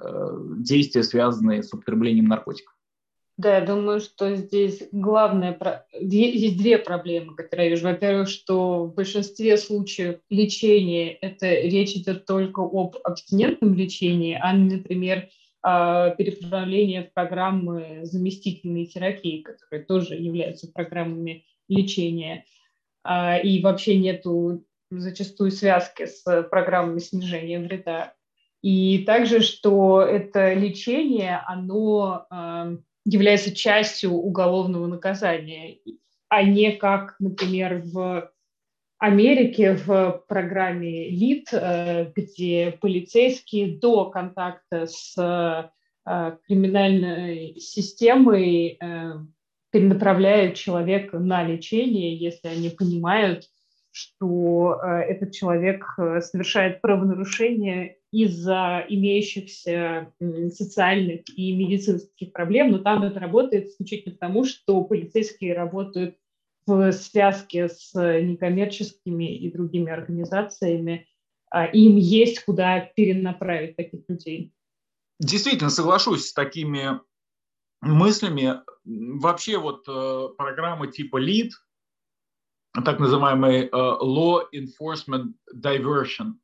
действия, 0.62 1.04
связанные 1.04 1.64
с 1.64 1.74
употреблением 1.74 2.26
наркотиков. 2.26 2.71
Да, 3.42 3.58
я 3.58 3.66
думаю, 3.66 4.02
что 4.02 4.36
здесь 4.36 4.84
главное, 4.92 5.58
есть 6.00 6.58
две 6.60 6.78
проблемы, 6.78 7.36
которые 7.36 7.70
я 7.70 7.76
вижу. 7.76 7.88
Во-первых, 7.88 8.30
что 8.30 8.84
в 8.86 8.94
большинстве 8.94 9.58
случаев 9.58 10.20
лечения 10.30 11.14
это 11.14 11.48
речь 11.48 11.96
идет 11.96 12.28
только 12.28 12.60
об 12.60 12.98
абстинентном 13.04 13.74
лечении, 13.74 14.38
а 14.40 14.56
не, 14.56 14.76
например, 14.76 15.30
переправление 15.64 17.06
в 17.06 17.14
программы 17.14 18.02
заместительной 18.04 18.86
терапии, 18.86 19.42
которые 19.42 19.86
тоже 19.86 20.14
являются 20.14 20.72
программами 20.72 21.44
лечения. 21.68 22.46
А, 23.04 23.40
и 23.40 23.60
вообще 23.60 23.98
нету 23.98 24.64
зачастую 24.92 25.50
связки 25.50 26.06
с 26.06 26.44
программами 26.44 27.00
снижения 27.00 27.60
вреда. 27.60 28.14
И 28.62 29.00
также, 29.00 29.40
что 29.40 30.04
это 30.04 30.54
лечение, 30.54 31.42
оно 31.48 32.28
является 33.06 33.56
частью 33.56 34.12
уголовного 34.12 34.88
наказания, 34.88 35.80
а 36.30 36.44
не 36.44 36.72
как, 36.74 37.16
например, 37.20 37.82
в 37.84 38.32
Америке 39.02 39.74
в 39.74 40.24
программе 40.28 41.10
ЛИД, 41.10 41.48
э, 41.54 42.12
где 42.16 42.78
полицейские 42.80 43.80
до 43.80 44.12
контакта 44.12 44.86
с 44.86 45.18
э, 45.18 46.38
криминальной 46.48 47.56
системой 47.60 48.78
э, 48.80 49.14
перенаправляют 49.72 50.54
человека 50.54 51.18
на 51.18 51.44
лечение, 51.44 52.16
если 52.16 52.48
они 52.50 52.70
понимают, 52.70 53.46
что 53.92 54.80
этот 54.84 55.32
человек 55.34 55.84
совершает 56.22 56.80
правонарушение 56.80 57.98
из-за 58.12 58.86
имеющихся 58.90 60.14
социальных 60.50 61.22
и 61.36 61.56
медицинских 61.56 62.34
проблем, 62.34 62.72
но 62.72 62.80
там 62.80 63.04
это 63.04 63.20
работает 63.20 63.68
исключительно 63.68 64.16
потому, 64.16 64.44
что 64.46 64.84
полицейские 64.84 65.54
работают 65.54 66.18
в 66.66 66.92
связке 66.92 67.70
с 67.70 67.94
некоммерческими 67.96 69.36
и 69.36 69.52
другими 69.52 69.92
организациями, 69.92 71.08
а 71.50 71.66
им 71.66 71.96
есть 71.96 72.44
куда 72.44 72.80
перенаправить 72.80 73.76
таких 73.76 74.02
людей. 74.08 74.54
Действительно, 75.20 75.70
соглашусь 75.70 76.28
с 76.28 76.34
такими 76.34 77.00
мыслями. 77.82 78.62
Вообще 78.84 79.58
вот 79.58 79.88
э, 79.88 80.30
программы 80.38 80.88
типа 80.88 81.22
LEAD, 81.22 81.50
так 82.74 83.00
называемый 83.00 83.68
uh, 83.68 84.00
law 84.00 84.44
enforcement 84.54 85.34
diversion. 85.54 86.36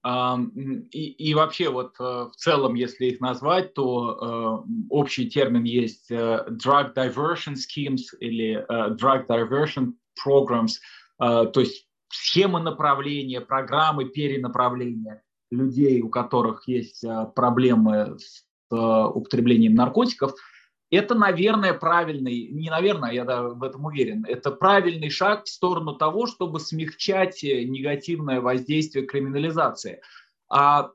И, 0.91 1.29
и 1.29 1.34
вообще 1.34 1.69
вот 1.69 1.96
uh, 2.01 2.29
в 2.29 2.36
целом, 2.36 2.75
если 2.75 3.05
их 3.05 3.22
назвать, 3.22 3.74
то 3.74 4.63
uh, 4.65 4.88
общий 4.89 5.29
термин 5.29 5.63
есть 5.63 6.12
drug 6.12 6.93
diversion 6.93 7.55
schemes 7.55 8.01
или 8.19 8.65
drug 8.69 9.25
diversion 9.27 9.93
programs, 10.17 10.74
то 11.19 11.60
есть 11.60 11.88
схемы 12.10 12.60
направления, 12.60 13.41
программы 13.41 14.05
перенаправления 14.05 15.24
людей, 15.51 16.01
у 16.01 16.10
которых 16.10 16.67
есть 16.67 17.05
проблемы 17.36 18.17
с 18.19 18.43
употреблением 18.69 19.75
наркотиков– 19.75 20.34
это, 20.89 21.15
наверное, 21.15 21.74
правильный, 21.74 22.48
не 22.48 22.70
наверное, 22.70 23.12
я 23.12 23.25
в 23.25 23.62
этом 23.63 23.86
уверен, 23.86 24.25
это 24.27 24.51
правильный 24.51 25.10
шаг 25.10 25.46
в 25.46 25.50
сторону 25.50 25.96
того, 25.96 26.27
чтобы 26.27 26.60
смягчать 26.60 27.44
э, 27.44 27.63
негативное 27.63 28.39
воздействие 28.39 29.06
криминализации. 29.06 30.01
А 30.50 30.91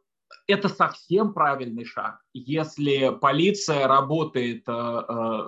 это 0.47 0.71
совсем 0.71 1.35
правильный 1.35 1.85
шаг, 1.85 2.21
если 2.33 3.15
полиция 3.21 3.87
работает, 3.87 4.65
э, 4.67 4.73
э, 4.73 5.41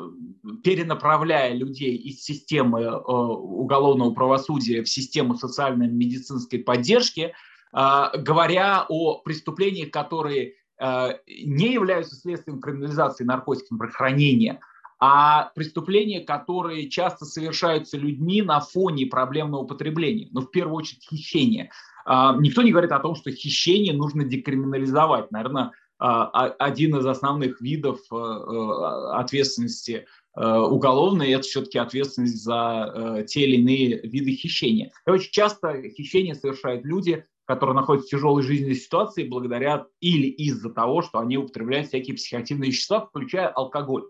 перенаправляя 0.62 1.54
людей 1.54 1.96
из 1.96 2.22
системы 2.22 2.98
уголовного 2.98 4.12
правосудия 4.12 4.82
в 4.82 4.88
систему 4.90 5.36
социальной 5.36 5.88
медицинской 5.88 6.58
поддержки, 6.58 7.34
говоря 7.72 8.86
о 8.88 9.18
преступлениях, 9.18 9.90
которые 9.90 10.54
Э, 10.54 10.63
не 10.80 11.72
являются 11.72 12.16
следствием 12.16 12.60
криминализации 12.60 13.24
наркотиков 13.24 13.78
хранения, 13.92 14.60
а 15.06 15.50
преступления, 15.54 16.20
которые 16.20 16.88
часто 16.88 17.24
совершаются 17.24 17.98
людьми 17.98 18.42
на 18.42 18.60
фоне 18.60 19.06
проблемного 19.06 19.62
употребления, 19.62 20.28
ну, 20.32 20.40
в 20.40 20.50
первую 20.50 20.76
очередь, 20.76 21.04
хищение. 21.04 21.70
А, 22.06 22.36
никто 22.38 22.62
не 22.62 22.70
говорит 22.70 22.92
о 22.92 23.00
том, 23.00 23.14
что 23.14 23.30
хищение 23.30 23.92
нужно 23.92 24.24
декриминализовать. 24.24 25.30
Наверное, 25.30 25.72
а, 25.98 26.28
один 26.58 26.96
из 26.96 27.06
основных 27.06 27.60
видов 27.60 28.00
э, 28.10 28.16
э, 28.16 29.10
ответственности 29.12 30.06
э, 30.36 30.44
уголовной– 30.44 31.30
это 31.32 31.42
все-таки 31.42 31.78
ответственность 31.78 32.42
за 32.42 33.24
те 33.28 33.42
или 33.42 33.56
иные 33.56 34.00
виды 34.02 34.32
хищения. 34.32 34.90
И 35.06 35.10
очень 35.10 35.32
часто 35.32 35.82
хищение 35.90 36.34
совершают 36.34 36.84
люди, 36.84 37.24
которые 37.46 37.74
находятся 37.74 38.08
в 38.08 38.10
тяжелой 38.10 38.42
жизненной 38.42 38.74
ситуации 38.74 39.28
благодаря 39.28 39.86
или 40.00 40.26
из-за 40.26 40.70
того, 40.70 41.02
что 41.02 41.18
они 41.18 41.36
употребляют 41.38 41.88
всякие 41.88 42.16
психоактивные 42.16 42.70
вещества, 42.70 43.00
включая 43.06 43.48
алкоголь. 43.48 44.04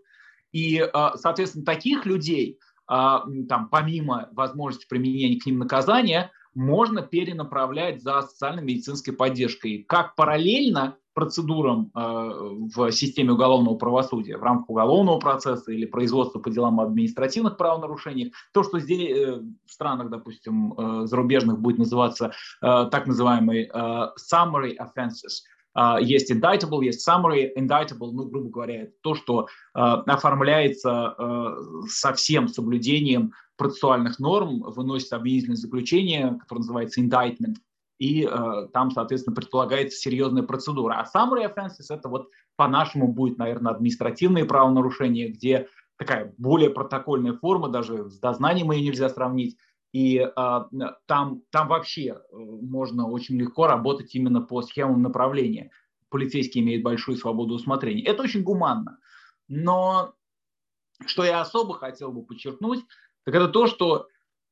И, 0.53 0.85
соответственно, 1.17 1.65
таких 1.65 2.07
людей, 2.07 2.61
там, 2.87 3.69
помимо 3.71 4.29
возможности 4.33 4.87
применения 4.89 5.41
к 5.41 5.47
ним 5.47 5.59
наказания, 5.59 6.31
можно 6.55 7.03
перенаправлять 7.03 8.03
за 8.03 8.23
социально-медицинской 8.23 9.15
поддержкой. 9.15 9.85
Как 9.89 10.15
параллельно 10.15 10.97
процедурам 11.15 11.91
э, 11.95 12.01
в 12.75 12.91
системе 12.91 13.33
уголовного 13.33 13.77
правосудия 13.77 14.37
в 14.37 14.43
рамках 14.43 14.71
уголовного 14.71 15.19
процесса 15.19 15.73
или 15.73 15.87
производства 15.87 16.41
по 16.41 16.51
делам 16.51 16.81
об 16.81 16.89
административных 16.89 17.57
правонарушениях. 17.57 18.33
То, 18.53 18.63
что 18.65 18.81
здесь 18.81 19.11
э, 19.11 19.41
в 19.67 19.73
странах, 19.73 20.11
допустим, 20.11 20.75
э, 20.75 21.07
зарубежных 21.07 21.61
будет 21.61 21.79
называться 21.79 22.33
так 22.61 23.07
называемый 23.07 23.71
summary 23.71 24.77
offenses, 24.77 25.43
есть 26.01 26.31
indictable, 26.31 26.85
есть 26.85 27.07
summary. 27.09 27.51
Indictable, 27.57 28.11
ну, 28.13 28.27
грубо 28.27 28.49
говоря, 28.51 28.83
это 28.83 28.93
то, 29.03 29.15
что 29.15 29.49
оформляется 29.73 31.17
со 31.89 32.13
всем 32.13 32.49
соблюдением 32.49 33.33
процессуальных 33.57 34.19
норм, 34.19 34.63
выносит 34.63 35.13
обвинительное 35.13 35.57
заключение, 35.57 36.39
которое 36.41 36.61
называется 36.61 37.01
indictment, 37.01 37.57
и 38.05 38.29
э, 38.31 38.69
там, 38.75 38.91
соответственно, 38.91 39.35
предполагается 39.35 39.99
серьезная 39.99 40.43
процедура. 40.43 41.01
А 41.01 41.05
summary 41.05 41.51
offenses– 41.51 41.87
это 41.89 42.11
вот 42.11 42.29
по-нашему 42.55 43.09
будет, 43.09 43.39
наверное, 43.39 43.73
административные 43.73 44.45
правонарушения, 44.45 45.31
где 45.31 45.69
такая 45.97 46.35
более 46.37 46.69
протокольная 46.69 47.33
форма, 47.33 47.71
даже 47.71 48.11
с 48.11 48.19
дознанием 48.19 48.73
ее 48.73 48.83
нельзя 48.83 49.09
сравнить, 49.09 49.57
и 49.93 50.19
э, 50.19 50.61
там, 51.07 51.43
там 51.51 51.69
вообще 51.69 52.09
э, 52.09 52.17
можно 52.37 53.09
очень 53.09 53.39
легко 53.39 53.67
работать 53.67 54.15
именно 54.15 54.43
по 54.43 54.61
схемам 54.61 55.01
направления. 55.01 55.71
Полицейский 56.11 56.61
имеет 56.61 56.83
большую 56.83 57.17
свободу 57.17 57.55
усмотрения. 57.55 58.05
Это 58.05 58.23
очень 58.23 58.43
гуманно. 58.43 58.99
Но 59.49 60.13
что 61.07 61.25
я 61.25 61.41
особо 61.41 61.73
хотел 61.75 62.13
бы 62.13 62.23
подчеркнуть, 62.23 62.85
так 63.25 63.35
это 63.35 63.49
то, 63.49 63.67
что 63.67 64.09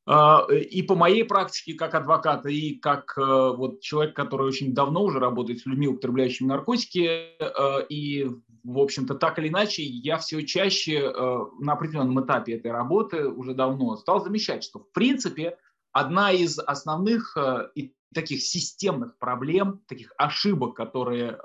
и 0.07 0.83
по 0.83 0.97
моей 0.97 1.25
практике 1.25 1.75
как 1.75 1.95
адвоката, 1.95 2.49
и 2.49 2.75
как 2.75 3.17
э, 3.17 3.21
вот 3.21 3.81
человек, 3.83 4.17
который 4.17 4.49
очень 4.49 4.75
давно 4.75 5.05
уже 5.05 5.21
работает 5.21 5.61
с 5.61 5.67
людьми, 5.67 5.87
употребляющими 5.87 6.49
наркотики, 6.49 7.37
э, 7.39 7.87
и, 7.89 8.29
в 8.65 8.79
общем-то, 8.79 9.15
так 9.15 9.39
или 9.39 9.49
иначе, 9.49 9.85
я 9.85 10.19
все 10.19 10.45
чаще 10.45 10.97
э, 10.97 11.39
на 11.61 11.75
определенном 11.75 12.25
этапе 12.25 12.55
этой 12.55 12.73
работы 12.73 13.29
уже 13.29 13.55
давно 13.55 13.97
стал 13.97 14.25
замечать, 14.25 14.65
что, 14.65 14.81
в 14.81 14.91
принципе, 14.91 15.57
одна 15.93 16.33
из 16.33 16.59
основных 16.59 17.37
и 17.77 17.95
таких 18.13 18.43
системных 18.43 19.17
проблем, 19.19 19.83
таких 19.87 20.13
ошибок, 20.17 20.75
которые 20.75 21.39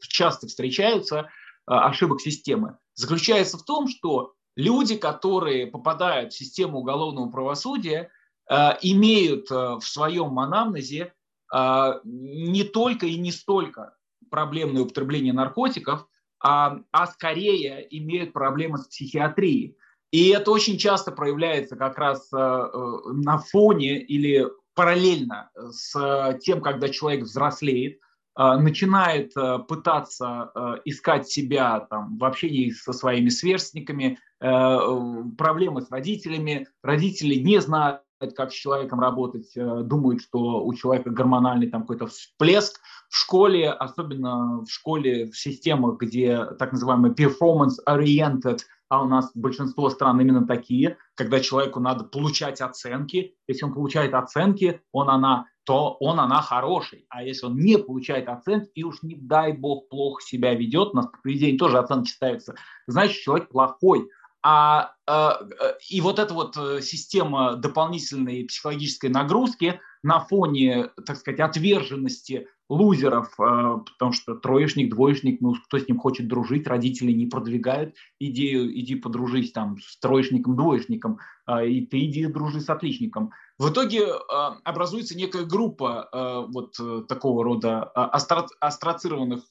часто 0.00 0.48
встречаются, 0.48 1.28
ошибок 1.66 2.20
системы, 2.20 2.78
заключается 2.94 3.58
в 3.58 3.64
том, 3.64 3.88
что 3.88 4.34
люди, 4.56 4.96
которые 4.96 5.66
попадают 5.66 6.32
в 6.32 6.36
систему 6.36 6.78
уголовного 6.78 7.30
правосудия, 7.30 8.10
э, 8.50 8.54
имеют 8.82 9.50
э, 9.50 9.54
в 9.54 9.82
своем 9.82 10.38
анамнезе 10.38 11.12
э, 11.54 11.92
не 12.04 12.64
только 12.64 13.06
и 13.06 13.16
не 13.16 13.32
столько 13.32 13.96
проблемное 14.30 14.82
употребление 14.82 15.32
наркотиков, 15.32 16.06
а, 16.42 16.78
а 16.92 17.06
скорее 17.08 17.86
имеют 17.90 18.32
проблемы 18.32 18.78
с 18.78 18.86
психиатрией. 18.86 19.76
И 20.12 20.28
это 20.28 20.50
очень 20.50 20.78
часто 20.78 21.12
проявляется 21.12 21.76
как 21.76 21.98
раз 21.98 22.30
на 22.32 23.38
фоне 23.38 24.00
или 24.00 24.46
параллельно 24.74 25.50
с 25.54 26.38
тем, 26.42 26.62
когда 26.62 26.88
человек 26.88 27.24
взрослеет, 27.24 28.00
начинает 28.36 29.34
пытаться 29.68 30.80
искать 30.84 31.28
себя 31.28 31.80
там, 31.90 32.18
в 32.18 32.24
общении 32.24 32.70
со 32.70 32.92
своими 32.92 33.28
сверстниками, 33.28 34.18
проблемы 34.40 35.82
с 35.82 35.90
родителями, 35.90 36.66
родители 36.82 37.34
не 37.34 37.60
знают, 37.60 38.02
как 38.36 38.52
с 38.52 38.54
человеком 38.54 39.00
работать, 39.00 39.56
э, 39.56 39.82
думают, 39.82 40.20
что 40.20 40.64
у 40.64 40.74
человека 40.74 41.10
гормональный 41.10 41.68
там 41.68 41.82
какой-то 41.82 42.06
всплеск. 42.06 42.80
В 43.08 43.16
школе, 43.16 43.70
особенно 43.70 44.62
в 44.62 44.68
школе, 44.68 45.30
в 45.30 45.36
системах, 45.36 45.98
где 45.98 46.44
так 46.58 46.72
называемый 46.72 47.12
performance-oriented, 47.12 48.60
а 48.90 49.02
у 49.02 49.06
нас 49.06 49.30
большинство 49.34 49.88
стран 49.88 50.20
именно 50.20 50.46
такие, 50.46 50.98
когда 51.14 51.40
человеку 51.40 51.80
надо 51.80 52.04
получать 52.04 52.60
оценки. 52.60 53.36
Если 53.46 53.64
он 53.64 53.72
получает 53.72 54.14
оценки, 54.14 54.82
он 54.92 55.08
она, 55.08 55.46
то 55.64 55.96
он 56.00 56.18
она 56.18 56.42
хороший. 56.42 57.06
А 57.08 57.22
если 57.22 57.46
он 57.46 57.56
не 57.56 57.78
получает 57.78 58.28
оценки 58.28 58.70
и 58.74 58.82
уж 58.82 59.02
не 59.02 59.14
дай 59.14 59.52
бог 59.52 59.88
плохо 59.88 60.20
себя 60.22 60.54
ведет, 60.54 60.88
у 60.88 60.96
нас 60.96 61.06
по 61.06 61.18
поведению 61.22 61.58
тоже 61.58 61.78
оценки 61.78 62.10
ставятся, 62.10 62.56
значит 62.88 63.22
человек 63.22 63.48
плохой. 63.48 64.08
А, 64.42 64.94
а, 65.06 65.40
и 65.88 66.00
вот 66.00 66.18
эта 66.18 66.32
вот 66.32 66.56
э, 66.56 66.80
система 66.80 67.56
дополнительной 67.56 68.44
психологической 68.44 69.10
нагрузки 69.10 69.80
на 70.02 70.20
фоне, 70.20 70.90
так 71.04 71.18
сказать, 71.18 71.40
отверженности 71.40 72.48
лузеров, 72.70 73.34
э, 73.40 73.78
потому 73.84 74.12
что 74.12 74.36
троечник, 74.36 74.94
двоечник, 74.94 75.40
ну, 75.40 75.54
кто 75.54 75.78
с 75.78 75.88
ним 75.88 75.98
хочет 75.98 76.28
дружить, 76.28 76.68
родители 76.68 77.10
не 77.10 77.26
продвигают 77.26 77.96
идею, 78.20 78.72
иди 78.78 78.94
подружись 78.94 79.50
там 79.50 79.76
с 79.80 79.98
троечником, 79.98 80.56
двоечником, 80.56 81.18
а, 81.46 81.64
и 81.64 81.84
ты 81.84 82.04
иди 82.04 82.26
дружи 82.26 82.60
с 82.60 82.70
отличником. 82.70 83.32
В 83.58 83.70
итоге 83.70 84.04
э, 84.04 84.14
образуется 84.62 85.16
некая 85.16 85.44
группа 85.44 86.08
вот 86.48 86.76
такого 87.08 87.44
рода 87.44 87.82
астроцированных 87.82 89.42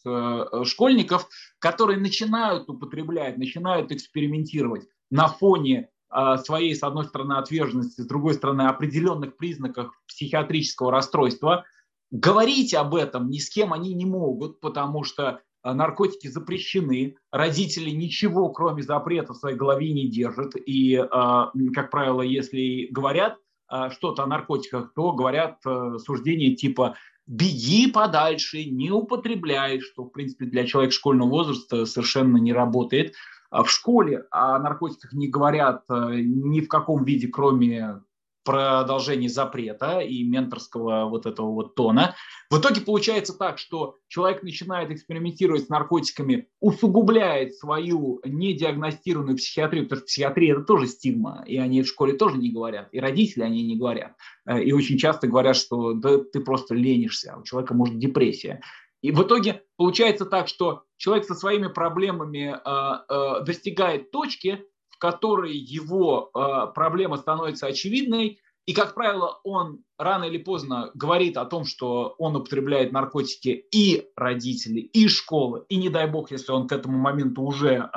школьников, 0.66 1.28
которые 1.60 2.00
начинают 2.00 2.70
употреблять, 2.70 3.38
начинают 3.38 3.92
экспериментировать 3.92 4.88
на 5.12 5.28
фоне 5.28 5.90
своей, 6.44 6.74
с 6.74 6.84
одной 6.84 7.06
стороны, 7.06 7.34
отверженности, 7.34 8.02
с 8.02 8.08
другой 8.08 8.34
стороны, 8.34 8.64
определенных 8.64 9.36
признаков 9.38 9.92
психиатрического 10.08 10.92
расстройства– 10.92 11.66
Говорить 12.12 12.74
об 12.74 12.96
этом 12.96 13.30
ни 13.30 13.38
с 13.38 13.50
кем 13.50 13.72
они 13.72 13.94
не 13.94 14.06
могут, 14.06 14.60
потому 14.62 15.04
что 15.04 15.42
э, 15.64 15.74
наркотики 15.74 16.28
запрещены, 16.28 17.16
родители 17.32 17.92
ничего, 17.92 18.50
кроме 18.50 18.82
запрета 18.82 19.34
в 19.34 19.38
своей 19.38 19.56
голове 19.56 19.94
не 19.94 20.10
держат. 20.10 20.54
И, 20.56 20.96
э, 20.96 21.06
как 21.08 21.92
правило, 21.92 22.24
если 22.24 22.88
говорят 22.90 23.38
э, 23.72 23.92
что-то 23.92 24.24
о 24.24 24.28
наркотиках, 24.28 24.92
то 24.96 25.12
говорят 25.12 25.60
суждения 26.00 26.56
типа 26.56 26.96
«беги 27.28 27.92
подальше, 27.92 28.66
не 28.66 28.90
употребляй», 28.90 29.80
что, 29.80 30.06
в 30.06 30.10
принципе, 30.10 30.46
для 30.46 30.66
человека 30.66 30.96
школьного 30.96 31.30
возраста 31.30 31.86
совершенно 31.86 32.38
не 32.38 32.54
работает. 32.54 33.14
В 33.52 33.68
школе 33.68 34.26
о 34.32 34.58
наркотиках 34.58 35.14
не 35.14 35.28
говорят 35.28 35.84
ни 35.90 36.62
в 36.62 36.68
каком 36.68 37.04
виде, 37.04 37.28
кроме 37.28 38.02
продолжении 38.44 39.28
запрета 39.28 40.00
и 40.00 40.24
менторского 40.24 41.06
вот 41.06 41.26
этого 41.26 41.52
вот 41.52 41.76
тона. 41.76 42.16
В 42.50 42.60
итоге 42.60 42.82
получается 42.82 43.38
так, 43.38 43.60
что 43.60 43.98
человек 44.08 44.44
начинает 44.44 44.92
экспериментировать 44.92 45.66
с 45.66 45.70
наркотиками, 45.70 46.48
усугубляет 46.60 47.56
свою 47.56 48.22
недиагностированную 48.24 49.38
психиатрию, 49.38 49.86
потому 49.86 50.00
что 50.00 50.08
психиатрия– 50.08 50.54
это 50.54 50.64
тоже 50.64 50.88
стигма, 50.88 51.44
и 51.46 51.58
они 51.58 51.84
в 51.84 51.88
школе 51.88 52.14
тоже 52.14 52.38
не 52.38 52.52
говорят, 52.52 52.90
и 52.92 53.00
родители 53.00 53.44
они 53.44 53.64
не 53.64 53.78
говорят. 53.78 54.14
Э, 54.46 54.62
и 54.62 54.72
очень 54.72 54.98
часто 54.98 55.28
говорят, 55.28 55.56
что 55.56 55.94
да 55.94 56.18
ты 56.18 56.40
просто 56.40 56.76
ленишься, 56.76 57.36
у 57.38 57.44
человека 57.44 57.74
может 57.74 58.00
депрессия. 58.00 58.62
И 59.02 59.12
в 59.12 59.22
итоге 59.22 59.64
получается 59.78 60.26
так, 60.26 60.48
что 60.48 60.84
человек 60.98 61.26
со 61.26 61.34
своими 61.34 61.68
проблемами 61.68 62.54
э, 62.54 63.00
э, 63.10 63.46
достигает 63.46 64.12
точки, 64.12 64.66
которой 65.00 65.56
его 65.56 66.30
э, 66.36 66.74
проблема 66.76 67.18
становится 67.18 67.68
очевидной, 67.68 68.40
и, 68.66 68.74
как 68.74 68.94
правило, 68.94 69.40
он 69.44 69.84
рано 69.98 70.26
или 70.26 70.38
поздно 70.38 70.92
говорит 70.94 71.38
о 71.38 71.46
том, 71.46 71.66
что 71.66 72.14
он 72.20 72.36
употребляет 72.36 72.92
наркотики 72.92 73.66
и 73.74 74.10
родители, 74.16 74.82
и 74.82 75.08
школы, 75.08 75.66
и 75.70 75.78
не 75.78 75.90
дай 75.90 76.08
бог, 76.08 76.30
если 76.30 76.52
он 76.52 76.68
к 76.68 76.72
этому 76.72 77.00
моменту 77.00 77.42
уже 77.42 77.76
э, 77.76 77.90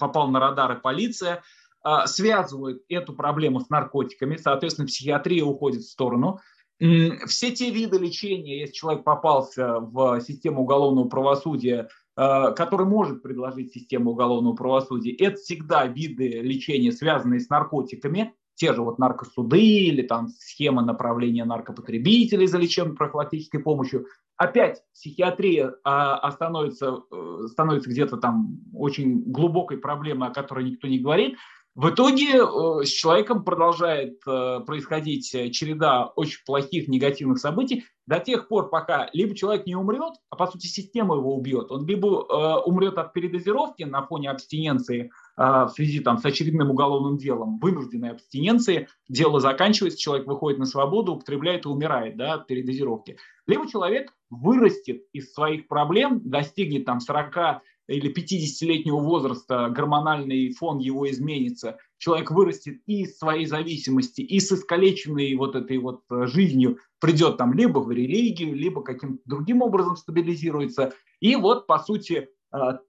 попал 0.00 0.28
на 0.28 0.40
радары 0.40 0.76
полиция, 0.76 1.42
э, 1.84 2.06
связывают 2.06 2.82
эту 2.88 3.12
проблему 3.12 3.60
с 3.60 3.68
наркотиками, 3.68 4.36
соответственно, 4.36 4.86
психиатрия 4.86 5.44
уходит 5.44 5.82
в 5.82 5.90
сторону. 5.90 6.38
Все 6.78 7.52
те 7.52 7.70
виды 7.70 7.98
лечения, 7.98 8.60
если 8.60 8.74
человек 8.74 9.02
попался 9.02 9.80
в 9.80 10.20
систему 10.20 10.62
уголовного 10.62 11.08
правосудия, 11.08 11.88
который 12.16 12.86
может 12.86 13.22
предложить 13.22 13.72
система 13.74 14.10
уголовного 14.10 14.54
правосудия, 14.54 15.12
это 15.12 15.36
всегда 15.36 15.86
виды 15.86 16.40
лечения, 16.40 16.90
связанные 16.90 17.40
с 17.40 17.50
наркотиками, 17.50 18.32
те 18.56 18.72
же 18.72 18.82
вот 18.82 18.98
наркосуды 18.98 19.60
или 19.60 20.02
там 20.02 20.28
схема 20.28 20.82
направления 20.82 21.44
наркопотребителей 21.44 22.46
за 22.46 22.58
лечебно-профилактической 22.58 23.58
помощью. 23.58 24.06
Опять 24.36 24.82
психиатрия 24.92 25.74
а, 25.84 26.30
становится, 26.30 27.00
э, 27.10 27.46
становится 27.50 27.88
где-то 27.88 28.16
там 28.16 28.60
очень 28.74 29.22
глубокой 29.30 29.78
проблемой, 29.78 30.28
о 30.28 30.32
которой 30.32 30.64
никто 30.64 30.88
не 30.88 30.98
говорит. 30.98 31.36
В 31.76 31.90
итоге 31.90 32.38
э, 32.38 32.84
с 32.84 32.88
человеком 32.88 33.44
продолжает 33.44 34.22
э, 34.26 34.60
происходить 34.66 35.30
череда 35.52 36.06
очень 36.16 36.38
плохих 36.46 36.88
негативных 36.88 37.38
событий 37.38 37.84
до 38.06 38.18
тех 38.18 38.48
пор, 38.48 38.70
пока 38.70 39.10
либо 39.12 39.34
человек 39.36 39.66
не 39.66 39.76
умрет, 39.76 40.14
а 40.30 40.36
по 40.36 40.46
сути 40.46 40.68
система 40.68 41.16
его 41.16 41.36
убьет, 41.36 41.70
он 41.70 41.86
либо 41.86 42.08
э, 42.08 42.62
умрет 42.64 42.96
от 42.96 43.12
передозировки 43.12 43.82
на 43.82 44.00
фоне 44.00 44.30
абстиненции 44.30 45.10
в 45.36 45.68
связи 45.74 46.00
там, 46.00 46.16
с 46.16 46.24
очередным 46.24 46.70
уголовным 46.70 47.18
делом, 47.18 47.58
вынужденной 47.58 48.12
абстиненции, 48.12 48.88
дело 49.06 49.38
заканчивается, 49.38 50.00
человек 50.00 50.26
выходит 50.26 50.58
на 50.58 50.64
свободу, 50.64 51.12
употребляет 51.12 51.66
и 51.66 51.68
умирает 51.68 52.16
да, 52.16 52.34
от 52.34 52.46
передозировки. 52.46 53.18
Либо 53.46 53.68
человек 53.68 54.14
вырастет 54.30 55.02
из 55.12 55.34
своих 55.34 55.68
проблем, 55.68 56.22
достигнет 56.24 56.86
там 56.86 57.00
40 57.00 57.60
или 57.88 58.12
50-летнего 58.12 58.98
возраста 58.98 59.68
гормональный 59.70 60.52
фон 60.52 60.78
его 60.78 61.08
изменится, 61.10 61.78
человек 61.98 62.30
вырастет 62.30 62.80
и 62.86 63.02
из 63.02 63.18
своей 63.18 63.46
зависимости, 63.46 64.20
и 64.20 64.40
с 64.40 64.52
искалеченной 64.52 65.34
вот 65.36 65.54
этой 65.54 65.78
вот 65.78 66.02
э, 66.10 66.26
жизнью 66.26 66.78
придет 67.00 67.36
там 67.36 67.52
либо 67.52 67.78
в 67.78 67.90
религию, 67.90 68.54
либо 68.54 68.82
каким-то 68.82 69.22
другим 69.24 69.62
образом 69.62 69.96
стабилизируется. 69.96 70.92
И 71.20 71.36
вот, 71.36 71.66
по 71.66 71.78
сути, 71.78 72.28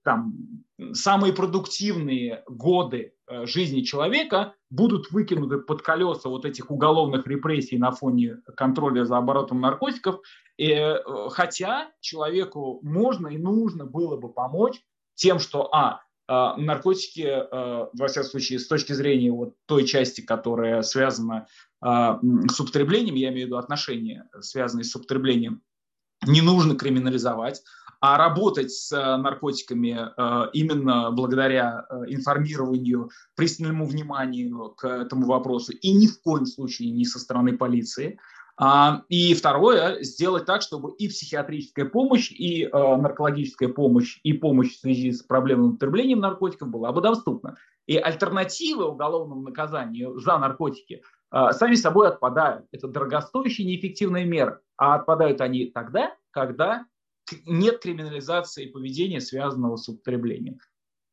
там 0.03 0.33
самые 0.93 1.33
продуктивные 1.33 2.43
годы 2.47 3.13
э, 3.27 3.45
жизни 3.45 3.81
человека 3.81 4.53
будут 4.69 5.11
выкинуты 5.11 5.57
под 5.57 5.81
колеса 5.81 6.29
вот 6.29 6.45
этих 6.45 6.71
уголовных 6.71 7.27
репрессий 7.27 7.77
на 7.77 7.91
фоне 7.91 8.37
контроля 8.55 9.05
за 9.05 9.17
оборотом 9.17 9.61
наркотиков, 9.61 10.19
и, 10.57 10.71
э, 10.71 10.97
хотя 11.29 11.91
человеку 11.99 12.79
можно 12.83 13.27
и 13.27 13.37
нужно 13.37 13.85
было 13.85 14.17
бы 14.17 14.31
помочь 14.31 14.81
тем, 15.15 15.39
что, 15.39 15.73
а, 15.73 16.01
наркотики, 16.29 17.21
э, 17.21 17.87
во 17.93 18.07
всяком 18.07 18.29
случае, 18.29 18.59
с 18.59 18.67
точки 18.67 18.91
зрения 18.91 19.31
вот 19.31 19.55
той 19.65 19.85
части, 19.85 20.21
которая 20.21 20.81
связана 20.81 21.47
с 21.79 22.59
употреблением, 22.59 23.13
я 23.13 23.29
имею 23.29 23.45
в 23.45 23.47
виду 23.47 23.57
отношения, 23.57 24.27
связанные 24.41 24.83
с 24.83 24.95
употреблением, 24.95 25.61
не 26.25 26.41
нужно 26.41 26.75
криминализовать, 26.75 27.61
а 27.99 28.17
работать 28.17 28.71
с 28.71 28.91
наркотиками 28.91 29.97
э, 29.97 30.49
именно 30.53 31.11
благодаря 31.11 31.85
информированию, 32.07 33.09
пристальному 33.35 33.85
вниманию 33.85 34.73
к 34.77 34.87
этому 34.87 35.25
вопросу 35.27 35.73
и 35.73 35.91
ни 35.91 36.07
в 36.07 36.21
коем 36.21 36.45
случае 36.45 36.91
не 36.91 37.05
со 37.05 37.19
стороны 37.19 37.57
полиции– 37.57 38.19
а, 38.59 39.03
и 39.07 39.35
второе, 39.35 40.01
сделать 40.01 40.45
так, 40.45 40.63
чтобы 40.63 40.91
и 40.93 41.07
психиатрическая 41.07 41.85
помощь, 41.85 42.31
и 42.31 42.63
э, 42.63 42.69
наркологическая 42.71 43.69
помощь, 43.69 44.19
и 44.23 44.33
помощь 44.33 44.75
в 44.75 44.79
связи 44.79 45.11
с 45.11 45.21
проблемным 45.21 45.71
употреблением 45.73 46.19
наркотиков 46.19 46.67
была 46.67 46.91
бы 46.91 47.01
доступна. 47.01 47.57
И 47.85 47.97
альтернативы 47.97 48.85
уголовному 48.85 49.41
наказанию 49.41 50.19
за 50.19 50.39
наркотики 50.39 51.03
э, 51.31 51.51
сами 51.51 51.75
собой 51.75 52.07
отпадают. 52.07 52.65
Это 52.71 52.87
дорогостоящие, 52.87 53.67
неэффективные 53.67 54.25
меры. 54.25 54.59
А 54.75 54.95
отпадают 54.95 55.39
они 55.39 55.65
тогда, 55.67 56.15
когда 56.31 56.85
нет 57.45 57.79
криминализации 57.79 58.67
поведения, 58.67 59.21
связанного 59.21 59.77
с 59.77 59.87
употреблением. 59.89 60.59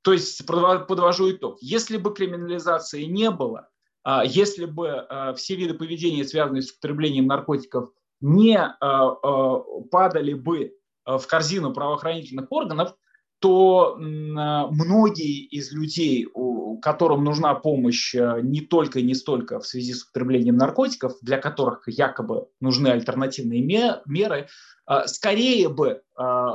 То 0.02 0.12
есть 0.12 0.44
подвожу 0.46 1.32
итог. 1.32 1.58
Если 1.60 1.96
бы 1.96 2.12
криминализации 2.12 3.04
не 3.04 3.30
было, 3.30 3.70
а, 4.02 4.22
если 4.24 4.66
бы 4.66 4.90
а, 4.90 5.32
все 5.32 5.56
виды 5.56 5.74
поведения, 5.74 6.24
связанные 6.24 6.62
с 6.62 6.70
употреблением 6.72 7.26
наркотиков, 7.26 7.90
не 8.20 8.58
а, 8.58 9.14
падали 9.90 10.34
бы 10.34 10.74
в 11.06 11.26
корзину 11.26 11.72
правоохранительных 11.72 12.50
органов, 12.50 12.94
то 13.40 13.96
многие 13.98 15.44
из 15.44 15.70
людей, 15.70 16.26
которым 16.80 17.24
нужна 17.24 17.54
помощь 17.54 18.14
не 18.14 18.60
только 18.60 19.00
и 19.00 19.02
не 19.02 19.14
столько 19.14 19.60
в 19.60 19.66
связи 19.66 19.92
с 19.92 20.04
употреблением 20.04 20.56
наркотиков, 20.56 21.14
для 21.20 21.38
которых 21.38 21.82
якобы 21.86 22.48
нужны 22.60 22.88
альтернативные 22.88 23.62
меры, 24.06 24.48
скорее 25.06 25.68
бы 25.68 26.02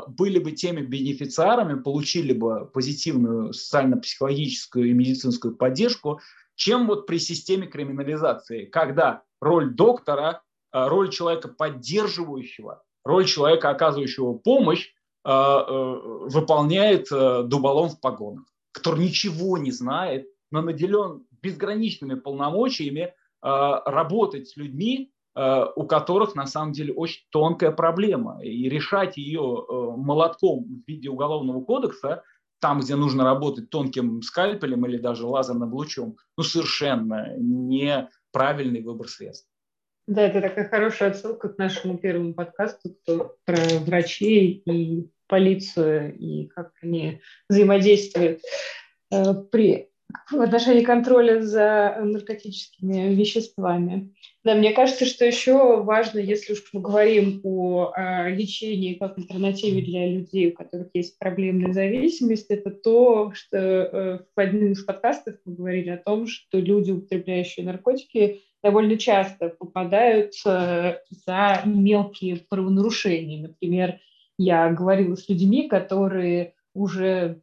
были 0.08 0.40
бы 0.40 0.52
теми 0.52 0.82
бенефициарами, 0.82 1.82
получили 1.82 2.34
бы 2.34 2.66
позитивную 2.68 3.54
социально-психологическую 3.54 4.90
и 4.90 4.94
медицинскую 4.94 5.56
поддержку, 5.56 6.20
чем 6.60 6.88
вот 6.88 7.08
при 7.08 7.20
системе 7.20 7.68
криминализации, 7.68 8.66
когда 8.66 9.24
роль 9.40 9.74
доктора, 9.74 10.42
э, 10.74 10.88
роль 10.88 11.10
человека 11.10 11.48
поддерживающего, 11.48 12.84
роль 13.06 13.26
человека, 13.26 13.70
оказывающего 13.70 14.34
помощь, 14.34 14.90
э, 15.24 15.32
э, 15.32 16.00
выполняет 16.28 17.08
дуболом 17.10 17.90
в 17.90 18.02
погонах, 18.02 18.44
который 18.72 19.06
ничего 19.06 19.58
не 19.58 19.72
знает, 19.72 20.28
но 20.52 20.62
наделен 20.62 21.26
безграничными 21.42 22.16
полномочиями 22.16 23.14
работать 23.42 24.50
с 24.50 24.58
людьми, 24.58 25.12
у 25.36 25.86
которых 25.86 26.36
на 26.36 26.48
самом 26.48 26.74
деле 26.74 26.94
очень 26.94 27.26
тонкая 27.30 27.72
проблема. 27.72 28.44
И 28.44 28.68
решать 28.68 29.18
ее 29.18 29.66
молотком 29.96 30.66
в 30.66 30.88
виде 30.88 31.10
уголовного 31.10 31.64
кодекса 31.64 32.24
там, 32.60 32.82
где 32.82 32.96
нужно 32.98 33.24
работать 33.24 33.70
тонким 33.70 34.22
скальпелем 34.22 34.86
или 34.86 34.98
даже 34.98 35.26
лазерным 35.26 35.74
лучом, 35.74 36.18
ну, 36.38 36.44
совершенно 36.44 37.34
неправильный 37.38 38.82
выбор 38.82 39.08
средств. 39.08 39.48
Да, 40.08 40.24
это 40.24 40.42
такая 40.42 40.68
хорошая 40.68 41.12
отсылка 41.12 41.50
к 41.50 41.58
нашему 41.58 41.98
первому 41.98 42.34
подкасту 42.34 42.98
про 43.46 43.58
врачей 43.86 44.64
и 44.66 45.10
полицию, 45.30 46.18
и 46.18 46.48
как 46.48 46.74
они 46.82 47.22
взаимодействуют 47.48 48.42
э, 49.12 49.34
при 49.52 49.90
в 50.32 50.42
отношении 50.42 50.84
контроля 50.84 51.42
за 51.42 51.98
наркотическими 52.02 53.14
веществами. 53.14 54.14
Да, 54.44 54.56
мне 54.56 54.72
кажется, 54.72 55.06
что 55.06 55.26
еще 55.26 55.84
важно, 55.84 56.20
если 56.20 56.54
уж 56.54 56.64
мы 56.74 56.82
говорим 56.82 57.42
о, 57.44 57.92
о 57.94 58.30
лечении 58.30 58.96
как 58.96 59.18
альтернативе 59.18 59.82
для 59.82 60.08
людей, 60.08 60.50
у 60.50 60.56
которых 60.56 60.90
есть 60.94 61.20
проблемная 61.20 61.74
зависимость, 61.74 62.50
это 62.50 62.72
то, 62.72 63.32
что 63.36 63.58
э, 63.58 64.20
в 64.36 64.40
одном 64.40 64.72
из 64.72 64.84
подкастов 64.84 65.36
мы 65.46 65.56
говорили 65.56 65.90
о 65.90 65.98
том, 65.98 66.26
что 66.26 66.58
люди, 66.58 66.92
употребляющие 66.92 67.66
наркотики, 67.66 68.42
довольно 68.64 68.98
часто 68.98 69.50
попадают 69.50 70.34
э, 70.46 70.98
за 71.26 71.62
мелкие 71.66 72.38
правонарушения. 72.50 73.48
Например, 73.48 74.00
я 74.40 74.72
говорила 74.72 75.16
с 75.16 75.28
людьми, 75.28 75.68
которые 75.68 76.54
уже 76.74 77.42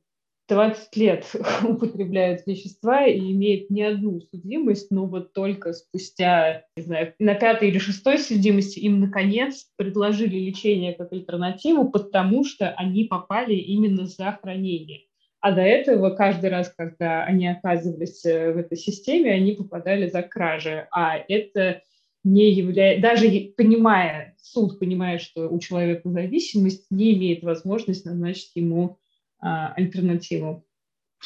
20 0.49 0.97
лет 0.97 1.31
употребляют 1.63 2.47
вещества 2.47 3.05
и 3.05 3.33
имеют 3.33 3.69
не 3.69 3.83
одну 3.83 4.21
судимость, 4.21 4.91
но 4.91 5.07
вот 5.07 5.33
только 5.33 5.73
спустя, 5.73 6.65
не 6.77 6.85
знаю, 6.85 7.15
на 7.19 7.35
пятой 7.35 7.69
или 7.69 7.79
шестой 7.79 8.19
судимости 8.19 8.79
им, 8.79 9.01
наконец, 9.01 9.67
предложили 9.77 10.39
лечение 10.39 10.95
как 10.95 11.13
альтернативу, 11.13 11.91
потому 11.91 12.45
что 12.45 12.71
они 12.71 13.05
попали 13.05 13.55
именно 13.55 14.07
за 14.07 14.39
хранение. 14.41 15.03
А 15.41 15.53
до 15.53 15.61
этого 15.61 16.11
каждый 16.11 16.51
раз, 16.51 16.73
когда 16.77 17.25
они 17.25 17.47
оказывались 17.47 18.25
э, 18.25 18.53
в 18.53 18.57
этой 18.57 18.79
системе, 18.79 19.33
они 19.33 19.53
попадали 19.53 20.09
за 20.09 20.23
кражи. 20.23 20.89
А 20.91 21.19
это 21.29 21.83
не 22.27 22.51
является, 22.51 23.03
даже 23.03 23.53
понимая, 23.57 24.35
суд 24.43 24.81
понимает, 24.81 25.23
что 25.23 25.49
у 25.49 25.61
человека 25.61 26.11
зависимость, 26.11 26.87
не 26.91 27.15
имеет 27.15 27.45
возможности 27.45 28.09
назначить 28.09 28.51
ему 28.57 28.99
а, 29.39 29.73
альтернативу. 29.75 30.65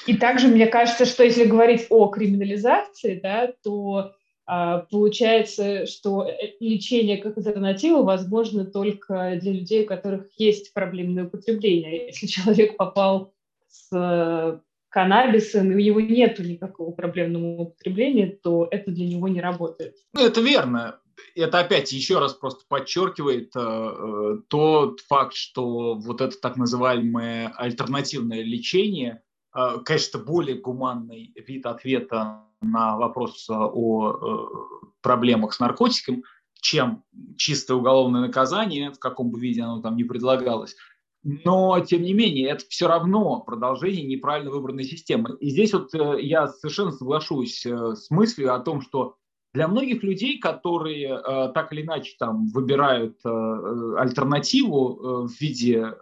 И 0.07 0.15
также 0.17 0.49
мне 0.49 0.67
кажется, 0.67 1.07
что 1.07 1.25
если 1.25 1.47
говорить 1.47 1.87
о 1.89 2.09
криминализации, 2.09 3.19
да, 3.19 3.51
то 3.63 4.13
а, 4.45 4.81
получается, 4.91 5.87
что 5.87 6.27
э, 6.29 6.53
лечение 6.61 7.17
как 7.17 7.39
альтернатива 7.39 8.03
возможно 8.03 8.67
только 8.67 9.39
для 9.41 9.53
людей, 9.53 9.85
у 9.85 9.87
которых 9.87 10.29
есть 10.37 10.75
проблемное 10.75 11.25
употребление. 11.25 12.09
Если 12.09 12.27
человек 12.27 12.77
попал 12.77 13.33
с 13.69 14.61
каннабисом, 14.91 15.71
и 15.73 15.75
у 15.75 15.79
него 15.79 16.01
нет 16.01 16.39
никакого 16.39 16.91
проблемного 16.93 17.63
употребления, 17.63 18.27
то 18.43 18.69
это 18.71 18.91
для 18.91 19.07
него 19.07 19.29
не 19.29 19.41
работает. 19.41 19.97
Ну, 20.13 20.25
это 20.25 20.41
верно 20.41 21.01
это 21.35 21.61
опять 21.61 21.93
еще 21.93 22.19
раз 22.19 22.35
просто 22.35 22.65
подчеркивает 22.69 23.55
э, 23.55 23.61
э, 23.61 24.37
тот 24.49 25.01
факт, 25.01 25.35
что 25.35 25.95
вот 25.95 26.21
это 26.21 26.37
так 26.39 26.57
называемое 26.57 27.49
альтернативное 27.57 28.43
лечение, 28.43 29.23
э, 29.55 29.79
конечно, 29.85 30.19
более 30.19 30.57
гуманный 30.57 31.33
вид 31.37 31.67
ответа 31.67 32.45
на 32.61 32.97
вопрос 32.97 33.47
о 33.49 34.13
э, 34.13 34.87
проблемах 35.03 35.53
с 35.55 35.61
наркотиком, 35.61 36.25
чем 36.61 37.05
чистое 37.37 37.77
уголовное 37.77 38.21
наказание, 38.21 38.91
в 38.91 38.99
каком 38.99 39.31
бы 39.31 39.41
виде 39.41 39.63
оно 39.63 39.81
там 39.81 39.97
не 39.97 40.05
предлагалось. 40.05 40.77
Но, 41.23 41.79
тем 41.81 42.03
не 42.03 42.15
менее, 42.15 42.49
это 42.49 42.65
все 42.69 42.89
равно 42.89 43.41
продолжение 43.41 44.07
неправильно 44.07 44.51
выбранной 44.51 44.85
системы. 44.85 45.37
И 45.41 45.51
здесь 45.51 45.75
вот 45.75 45.95
э, 45.95 46.23
я 46.23 46.49
совершенно 46.49 46.93
соглашусь 46.93 47.67
э, 47.67 47.95
с 47.95 48.11
мыслью 48.11 48.55
о 48.55 48.61
том, 48.61 48.81
что 48.81 49.17
Для 49.53 49.67
многих 49.67 50.05
людей, 50.05 50.39
которые 50.39 51.09
э, 51.09 51.53
так 51.53 51.73
или 51.73 51.83
иначе 51.83 52.15
там 52.19 52.47
выбирают 52.49 53.19
альтернативу 53.25 55.27
в 55.27 55.41
виде, 55.41 55.93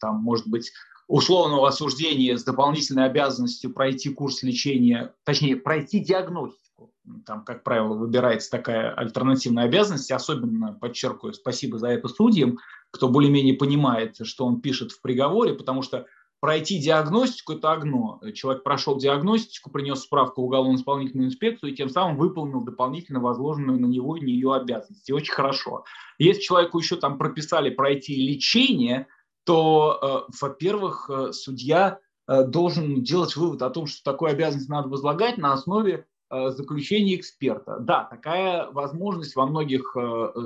там, 0.00 0.22
может 0.22 0.48
быть, 0.48 0.72
условного 1.06 1.68
осуждения 1.68 2.36
с 2.36 2.44
дополнительной 2.44 3.04
обязанностью 3.04 3.74
пройти 3.74 4.08
курс 4.08 4.42
лечения, 4.42 5.14
точнее, 5.24 5.56
пройти 5.56 6.00
диагностику. 6.00 6.63
Там, 7.26 7.44
как 7.44 7.62
правило, 7.62 7.94
выбирается 7.94 8.50
такая 8.50 8.92
альтернативная 8.92 9.64
обязанность. 9.64 10.10
Особенно, 10.10 10.72
подчеркиваю, 10.72 11.34
спасибо 11.34 11.78
за 11.78 11.88
это 11.88 12.08
судьям, 12.08 12.58
кто 12.90 13.08
более-менее 13.08 13.54
понимает, 13.54 14.16
что 14.26 14.46
он 14.46 14.60
пишет 14.60 14.92
в 14.92 15.00
приговоре, 15.00 15.54
потому 15.54 15.82
что 15.82 16.06
пройти 16.40 16.78
диагностику– 16.78 17.52
это 17.54 17.72
одно. 17.72 18.20
Человек 18.34 18.64
прошел 18.64 18.98
диагностику, 18.98 19.70
принес 19.70 20.00
справку 20.00 20.42
в 20.42 20.44
уголовно-исполнительную 20.44 21.28
инспекцию 21.28 21.72
и 21.72 21.74
тем 21.74 21.88
самым 21.88 22.18
выполнил 22.18 22.62
дополнительно 22.62 23.20
возложенную 23.20 23.80
на 23.80 23.86
него 23.86 24.16
и 24.16 24.26
ее 24.26 24.54
обязанности. 24.54 25.12
Очень 25.12 25.32
хорошо. 25.32 25.84
Если 26.18 26.42
человеку 26.42 26.78
еще 26.78 26.96
там 26.96 27.16
прописали 27.18 27.70
пройти 27.70 28.14
лечение, 28.16 29.06
то, 29.44 30.26
э, 30.28 30.32
во-первых, 30.40 31.08
э, 31.10 31.32
судья 31.32 31.98
э, 32.26 32.44
должен 32.44 33.02
делать 33.02 33.36
вывод 33.36 33.62
о 33.62 33.70
том, 33.70 33.86
что 33.86 34.02
такую 34.02 34.30
обязанность 34.30 34.68
надо 34.68 34.88
возлагать 34.88 35.38
на 35.38 35.52
основе 35.52 36.06
заключения 36.30 37.16
эксперта. 37.16 37.78
Да, 37.80 38.04
такая 38.04 38.70
возможность 38.70 39.36
во 39.36 39.46
многих 39.46 39.96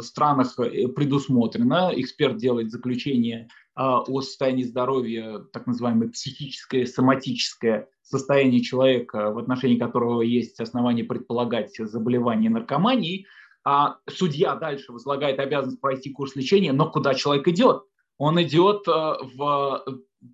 странах 0.01 0.55
предусмотрена. 0.57 1.93
Эксперт 1.95 2.37
делает 2.37 2.71
заключение 2.71 3.49
о 3.75 4.21
состоянии 4.21 4.65
здоровья, 4.65 5.39
так 5.53 5.67
называемое 5.67 6.09
психическое, 6.09 6.85
соматическое 6.85 7.89
состояние 8.03 8.61
человека, 8.61 9.31
в 9.31 9.39
отношении 9.39 9.79
которого 9.79 10.23
есть 10.23 10.61
основания 10.61 11.05
предполагать 11.05 11.77
заболевание 11.77 12.51
наркоманией, 12.51 13.27
а 13.71 13.99
судья 14.09 14.55
дальше 14.57 14.93
возлагает 14.93 15.39
обязанность 15.39 15.81
пройти 15.81 16.11
курс 16.11 16.35
лечения, 16.37 16.73
но 16.73 16.91
куда 16.91 17.15
человек 17.15 17.49
идет? 17.49 17.83
Он 18.17 18.41
идет 18.43 18.89
э, 18.89 18.91
в 19.35 19.85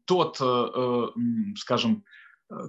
тот, 0.04 0.36
э, 0.40 0.44
э, 0.44 1.06
скажем, 1.56 2.04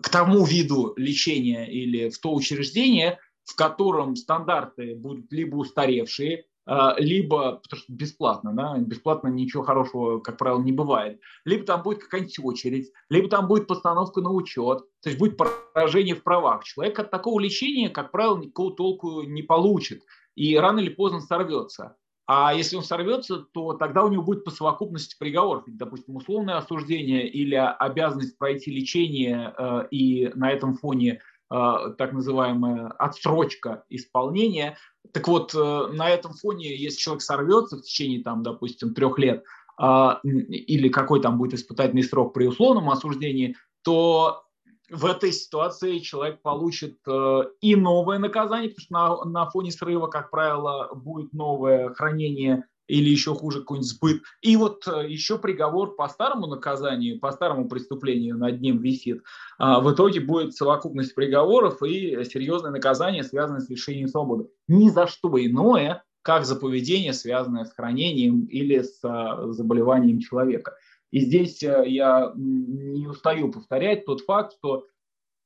к 0.01 0.09
тому 0.09 0.45
виду 0.45 0.93
лечения 0.97 1.65
или 1.71 2.09
в 2.09 2.19
то 2.19 2.33
учреждение, 2.33 3.19
в 3.43 3.55
котором 3.55 4.15
стандарты 4.15 4.95
будут 4.95 5.31
либо 5.31 5.55
устаревшие, 5.55 6.45
а, 6.67 6.95
либо, 6.97 7.57
потому 7.57 7.81
что 7.81 7.93
бесплатно, 7.93 8.51
да, 8.53 8.77
бесплатно 8.79 9.27
ничего 9.27 9.63
хорошего, 9.63 10.19
как 10.19 10.37
правило, 10.37 10.61
не 10.61 10.71
бывает, 10.71 11.19
либо 11.43 11.63
там 11.63 11.83
будет 11.83 11.99
какая-нибудь 11.99 12.39
очередь, 12.39 12.91
либо 13.09 13.29
там 13.29 13.47
будет 13.47 13.67
постановка 13.67 14.21
на 14.21 14.31
учет, 14.31 14.79
то 15.01 15.09
есть 15.09 15.19
будет 15.19 15.37
поражение 15.37 16.15
в 16.15 16.23
правах. 16.23 16.63
Человек 16.63 16.97
от 16.97 17.11
такого 17.11 17.39
лечения, 17.39 17.89
как 17.89 18.11
правило, 18.11 18.37
никакого 18.37 18.75
толку 18.75 19.21
не 19.21 19.43
получит 19.43 20.01
и 20.35 20.57
рано 20.57 20.79
или 20.79 20.89
поздно 20.89 21.21
сорвется. 21.21 21.97
А 22.27 22.53
если 22.53 22.75
он 22.75 22.83
сорвется, 22.83 23.45
то 23.53 23.73
тогда 23.73 24.03
у 24.03 24.09
него 24.09 24.23
будет 24.23 24.43
по 24.43 24.51
совокупности 24.51 25.15
приговоров. 25.17 25.63
Допустим, 25.67 26.15
условное 26.15 26.57
осуждение 26.57 27.29
или 27.29 27.55
обязанность 27.55 28.37
пройти 28.37 28.71
лечение 28.71 29.53
э, 29.57 29.87
и 29.91 30.31
на 30.33 30.51
этом 30.51 30.75
фоне 30.75 31.21
а, 31.47 31.91
так 31.91 32.11
называемая 32.13 32.87
отсрочка 32.97 33.83
исполнения. 33.89 34.77
Так 35.13 35.27
вот, 35.27 35.53
э, 35.53 35.87
на 35.93 36.09
этом 36.09 36.33
фоне, 36.33 36.75
если 36.75 36.97
человек 36.97 37.21
сорвется 37.21 37.77
в 37.77 37.83
течение, 37.83 38.23
там, 38.23 38.41
допустим, 38.41 38.95
трех 38.95 39.19
лет, 39.19 39.43
или 39.77 40.87
какой 40.87 41.21
там 41.21 41.37
будет 41.37 41.53
испытательный 41.55 42.03
срок 42.03 42.33
при 42.33 42.47
условном 42.47 42.89
осуждении, 42.89 43.57
то 43.83 44.44
в 44.89 45.05
этой 45.05 45.31
ситуации 45.31 45.99
человек 45.99 46.41
получит 46.41 46.97
э, 47.07 47.41
и 47.61 47.75
новое 47.75 48.19
наказание, 48.19 48.69
потому 48.69 48.83
что 48.83 49.25
на, 49.25 49.43
на 49.43 49.49
фоне 49.49 49.71
срыва, 49.71 50.07
как 50.07 50.31
правило, 50.31 50.93
будет 50.93 51.33
новое 51.33 51.89
хранение 51.93 52.65
или 52.87 53.09
еще 53.09 53.33
хуже 53.33 53.61
какой-нибудь 53.61 53.89
сбыт. 53.89 54.21
И 54.41 54.55
вот 54.57 54.87
э, 54.87 55.07
еще 55.09 55.39
приговор 55.39 55.95
по 55.95 56.07
старому 56.07 56.47
наказанию, 56.47 57.19
по 57.19 57.31
старому 57.31 57.67
преступлению 57.67 58.37
над 58.37 58.61
ним 58.61 58.79
висит. 58.79 59.23
А 59.57 59.79
в 59.79 59.91
итоге 59.91 60.19
будет 60.19 60.53
совокупность 60.53 61.15
приговоров 61.15 61.81
и 61.81 62.23
серьезное 62.25 62.71
наказание, 62.71 63.23
связанное 63.23 63.61
с 63.61 63.69
лишением 63.69 64.07
свободы. 64.07 64.47
Ни 64.67 64.89
за 64.89 65.07
что 65.07 65.43
иное, 65.43 66.03
как 66.21 66.45
за 66.45 66.55
поведение, 66.55 67.13
связанное 67.13 67.65
с 67.65 67.73
хранением 67.73 68.45
или 68.45 68.81
с 68.81 68.99
а, 69.03 69.51
заболеванием 69.51 70.19
человека. 70.19 70.73
И 71.15 71.21
здесь 71.21 71.63
э, 71.63 71.83
я 71.87 72.33
не 72.35 73.07
устаю 73.07 73.49
повторять 73.49 74.05
тот 74.05 74.19
факт, 74.25 74.51
что 74.57 74.85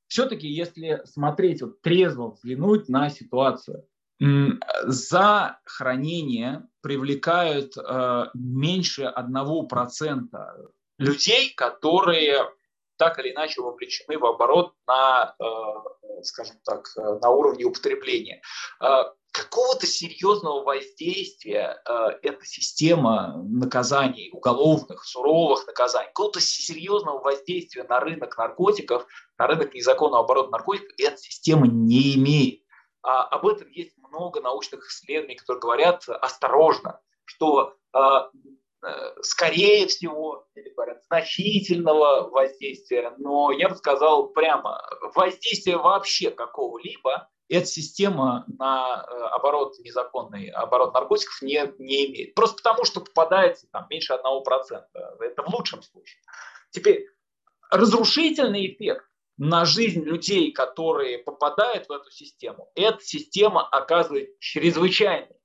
все-таки, 0.08 0.47
если 0.47 1.03
смотреть, 1.05 1.62
вот, 1.62 1.79
трезво 1.84 2.32
взглянуть 2.32 2.89
на 2.89 3.12
ситуацию, 3.12 3.86
за 4.19 5.60
хранение 5.65 6.67
привлекают 6.82 7.77
э, 7.77 8.25
меньше 8.34 9.13
1% 9.15 10.71
людей, 10.97 11.53
которые 11.55 12.51
так 12.97 13.19
или 13.19 13.32
иначе 13.32 13.62
вовлечены 13.62 14.17
в 14.17 14.25
оборот 14.25 14.73
на, 14.88 15.36
э, 15.39 16.23
скажем 16.23 16.55
так, 16.65 16.88
на 16.95 17.29
уровне 17.29 17.65
употребления. 17.65 18.41
Э, 18.82 19.03
какого-то 19.32 19.86
серьезного 19.86 20.63
воздействия 20.63 21.82
э, 21.88 21.94
эта 22.24 22.46
система 22.46 23.42
наказаний, 23.48 24.30
уголовных, 24.34 25.06
суровых 25.06 25.68
наказаний, 25.68 26.08
какого-то 26.08 26.42
серьезного 26.42 27.20
воздействия 27.20 27.84
на 27.84 28.00
рынок 28.00 28.38
наркотиков, 28.38 29.06
на 29.38 29.48
рынок 29.48 29.74
незаконного 29.74 30.24
оборота 30.24 30.52
наркотиков 30.52 30.89
эта 30.98 31.18
система 31.18 31.68
не 31.68 32.15
имеет. 32.15 32.63
А, 33.02 33.24
об 33.24 33.48
этом 33.48 33.70
есть 33.70 33.98
много 33.98 34.42
научных 34.42 34.88
исследований, 34.88 35.36
которые 35.36 35.62
говорят 35.62 36.08
осторожно, 36.10 37.00
что 37.26 37.76
э, 37.94 38.00
скорее 39.22 39.88
всего, 39.88 40.48
или 40.56 40.70
говорят, 40.70 41.04
значительного 41.06 42.30
воздействия, 42.30 43.13
но 43.18 43.52
я 43.52 43.70
бы 43.70 43.76
сказал 43.76 44.30
прямо, 44.30 44.82
воздействия 45.15 45.78
вообще 45.78 46.32
какого-либо 46.32 47.30
эта 47.50 47.65
система 47.65 48.46
на 48.48 49.04
э, 49.04 49.13
оборот 49.32 49.74
незаконный, 49.80 50.50
оборот 50.50 50.94
наркотиков 50.94 51.42
не, 51.42 51.74
не 51.80 52.06
имеет. 52.06 52.36
Просто 52.36 52.58
потому, 52.58 52.86
что 52.86 53.02
попадается 53.02 53.68
там, 53.72 53.88
меньше 53.89 54.13
1%. 54.13 54.20
Это 55.20 55.44
в 55.44 55.50
лучшем 55.50 55.82
случае. 55.82 56.22
Теперь, 56.70 57.08
разрушительный 57.72 58.72
эффект 58.72 59.04
на 59.38 59.65
жизнь 59.65 60.04
людей, 60.04 60.52
которые 60.52 61.18
попадают 61.18 61.88
в 61.88 61.92
эту 61.92 62.12
систему, 62.12 62.70
эта 62.76 63.00
система 63.02 63.68
оказывает 63.68 64.39
чрезвычайный. 64.39 65.38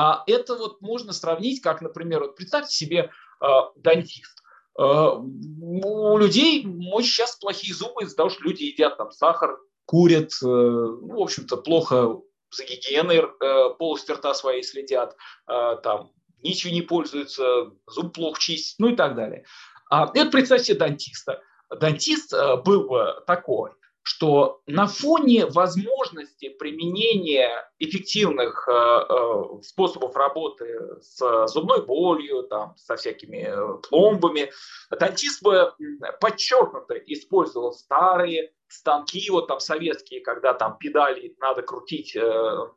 А 0.00 0.22
это 0.28 0.54
вот 0.54 0.80
можно 0.80 1.12
сравнить, 1.12 1.60
как, 1.60 1.82
например, 1.82 2.20
вот 2.20 2.36
представьте 2.36 2.72
себе 2.72 3.10
э, 3.40 3.46
дантист. 3.74 4.44
Э, 4.78 5.08
у 5.16 6.18
людей 6.18 6.64
очень 6.92 7.10
сейчас 7.10 7.34
плохие 7.34 7.74
зубы 7.74 8.04
из-за 8.04 8.14
того, 8.14 8.30
что 8.30 8.44
люди 8.44 8.62
едят 8.62 8.96
там 8.96 9.10
сахар, 9.10 9.58
курят, 9.86 10.30
э, 10.40 10.46
ну, 10.46 11.18
в 11.18 11.22
общем-то, 11.22 11.56
плохо 11.56 12.20
за 12.52 12.64
гигиеной 12.64 13.24
э, 13.24 13.74
полости 13.76 14.12
рта 14.12 14.34
своей 14.34 14.62
следят, 14.62 15.16
там, 15.46 16.12
ничего 16.44 16.72
не 16.72 16.82
пользуются, 16.82 17.72
зуб 17.88 18.14
плохо 18.14 18.40
чистят, 18.40 18.78
ну 18.78 18.90
и 18.90 18.94
так 18.94 19.16
далее. 19.16 19.46
А, 19.90 20.12
это 20.14 20.30
представьте 20.30 20.74
дантиста 20.74 21.42
дантист 21.76 22.32
э, 22.32 22.56
был 22.56 22.88
такой, 23.26 23.72
что 24.08 24.62
на 24.66 24.86
фоне 24.86 25.44
возможности 25.44 26.48
применения 26.48 27.70
эффективных 27.78 28.66
э, 28.66 28.72
э, 28.72 29.62
способов 29.62 30.16
работы 30.16 30.66
с 31.02 31.46
зубной 31.48 31.84
болью, 31.84 32.44
там, 32.44 32.74
со 32.78 32.96
всякими 32.96 33.52
пломбами, 33.86 34.50
дантист 34.98 35.42
бы 35.42 35.74
подчеркнуто 36.22 36.94
использовал 36.94 37.74
старые 37.74 38.54
станки, 38.68 39.28
вот 39.30 39.46
там 39.46 39.60
советские, 39.60 40.22
когда 40.22 40.54
там 40.54 40.78
педали 40.78 41.36
надо 41.38 41.60
крутить, 41.60 42.14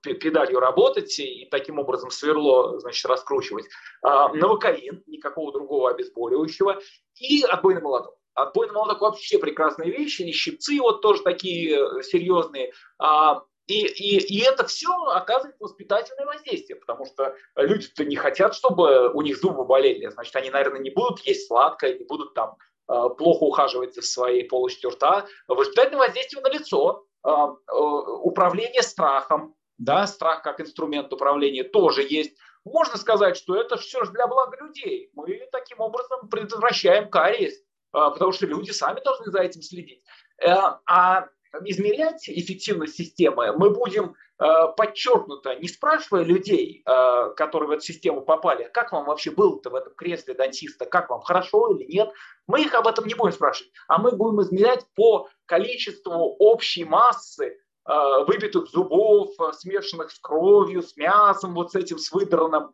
педалью 0.02 0.60
работать 0.60 1.18
и 1.18 1.48
таким 1.50 1.80
образом 1.80 2.12
сверло, 2.12 2.78
значит, 2.80 3.06
раскручивать, 3.06 3.68
а, 4.02 4.34
новокаин, 4.34 5.02
никакого 5.08 5.54
другого 5.54 5.92
обезболивающего, 5.92 6.78
и 7.16 7.44
отбойный 7.44 7.82
молоток. 7.82 8.21
Отбойный 8.34 8.74
молоток 8.74 9.02
вообще 9.02 9.40
прекрасные 9.40 9.92
вещи, 9.92 10.22
и 10.24 10.32
щипцы 10.32 10.80
вот 10.80 11.02
тоже 11.02 11.22
такие 11.24 11.78
э, 11.78 12.04
серьезные. 12.04 12.72
А, 13.00 13.44
и, 13.68 13.86
и, 13.86 14.18
и 14.18 14.42
это 14.44 14.66
все 14.66 14.90
оказывает 15.08 15.56
воспитательное 15.60 16.26
воздействие, 16.26 16.78
потому 16.78 17.06
что 17.06 17.36
люди-то 17.56 18.04
не 18.06 18.16
хотят, 18.16 18.56
чтобы 18.56 19.10
у 19.14 19.22
них 19.22 19.38
зубы 19.38 19.66
болели. 19.66 20.08
Значит, 20.08 20.36
они, 20.36 20.50
наверное, 20.50 20.82
не 20.82 20.90
будут 20.90 21.20
есть 21.22 21.48
сладкое, 21.48 21.98
не 21.98 22.06
будут 22.06 22.34
там 22.34 22.58
э, 22.90 23.10
плохо 23.18 23.44
ухаживать 23.44 23.96
за 23.96 24.02
своей 24.02 24.44
полостью 24.44 24.92
рта. 24.92 25.26
Воспитательное 25.48 26.06
воздействие 26.06 26.42
на 26.42 26.50
лицо, 26.50 27.06
а, 27.24 27.50
э, 27.50 27.74
управление 27.74 28.82
страхом, 28.82 29.56
да, 29.78 30.06
страх 30.08 30.44
как 30.44 30.60
инструмент 30.60 31.12
управления 31.14 31.64
тоже 31.64 32.02
есть. 32.08 32.36
Можно 32.64 32.98
сказать, 32.98 33.38
что 33.38 33.56
это 33.56 33.78
все 33.78 34.04
же 34.06 34.12
для 34.12 34.28
блага 34.28 34.58
людей. 34.58 35.10
Мы 35.14 35.48
таким 35.52 35.80
образом 35.80 36.30
предотвращаем 36.30 37.10
кариес. 37.10 37.56
А, 37.92 38.12
потому 38.12 38.32
что 38.32 38.46
люди 38.46 38.72
сами 38.72 39.02
должны 39.04 39.32
за 39.32 39.40
этим 39.40 39.62
следить. 39.62 40.04
Э, 40.42 40.56
а 40.88 41.28
измерять 41.66 42.30
эффективность 42.30 42.96
системы 42.96 43.52
мы 43.58 43.72
будем 43.72 44.16
э, 44.40 44.46
подчеркнуто, 44.78 45.56
не 45.56 45.68
спрашивая 45.68 46.24
людей, 46.24 46.84
э, 46.86 47.34
которые 47.36 47.68
в 47.68 47.72
эту 47.72 47.82
систему 47.82 48.22
попали, 48.22 48.70
как 48.74 48.94
вам 48.94 49.06
вообще 49.06 49.32
было-то 49.32 49.70
в 49.70 49.76
этом 49.76 49.94
кресле 49.96 50.34
дантиста, 50.34 50.86
как 50.86 51.10
вам, 51.10 51.22
хорошо 51.22 51.76
или 51.76 51.92
нет, 51.92 52.10
мы 52.48 52.62
их 52.62 52.74
об 52.74 52.88
этом 52.88 53.06
не 53.06 53.16
будем 53.16 53.34
спрашивать, 53.34 53.72
а 53.88 53.98
мы 53.98 54.12
будем 54.12 54.42
измерять 54.42 54.86
по 54.96 55.28
количеству 55.46 56.36
общей 56.40 56.86
массы 56.86 57.58
выбитых 57.84 58.70
зубов, 58.70 59.32
смешанных 59.54 60.12
с 60.12 60.20
кровью, 60.20 60.84
с 60.84 60.96
мясом, 60.96 61.56
вот 61.56 61.72
с 61.72 61.76
этим, 61.76 61.98
с 61.98 62.12
выдранным, 62.12 62.72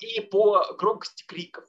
и 0.00 0.20
по 0.20 0.74
громкости 0.76 1.24
криков. 1.24 1.64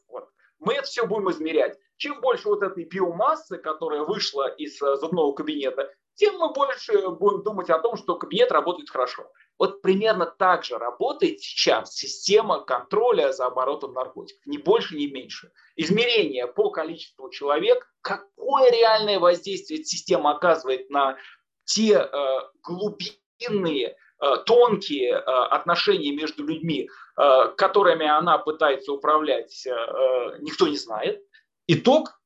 Мы 0.65 0.76
это 0.76 0.84
все 0.84 1.06
будем 1.06 1.30
измерять. 1.32 1.78
Чем 1.97 2.21
больше 2.21 2.47
вот 2.47 2.63
этой 2.63 2.86
биомассы, 2.86 3.58
которая 3.58 4.04
вышла 4.04 4.47
из 4.47 4.78
зубного 4.80 5.34
кабинета, 5.34 5.89
тем 6.15 6.38
мы 6.38 6.54
больше 6.54 7.10
будем 7.10 7.43
думать 7.43 7.69
о 7.69 7.80
том, 7.80 7.97
что 7.97 8.15
кабинет 8.15 8.52
работает 8.52 8.89
хорошо. 8.89 9.32
Вот 9.58 9.82
примерно 9.82 10.26
так 10.26 10.63
же 10.63 10.78
работает 10.78 11.41
сейчас 11.41 11.93
система 11.93 12.63
контроля 12.63 13.32
за 13.32 13.47
оборотом 13.47 13.93
наркотиков. 13.93 14.45
Ни 14.45 14.58
больше, 14.58 14.95
ни 14.95 15.08
меньше. 15.08 15.52
Измерение 15.76 16.47
по 16.47 16.69
количеству 16.69 17.30
человек, 17.30 17.88
какое 18.02 18.71
реальное 18.71 19.19
воздействие 19.19 19.84
система 19.84 20.32
оказывает 20.32 20.89
на 20.89 21.17
те 21.65 21.93
э, 21.93 22.39
глубинные, 22.62 23.95
э, 24.19 24.38
тонкие 24.45 25.13
э, 25.13 25.19
отношения 25.21 26.12
между 26.12 26.45
людьми, 26.45 26.89
э, 26.89 26.89
которыми 27.15 28.08
она 28.08 28.38
пытается 28.38 28.91
управлять, 28.91 29.65
э, 29.65 29.71
э 29.71 30.39
никто 30.39 30.67
не 30.67 30.78
знает. 30.78 31.21
Итог 31.67 32.19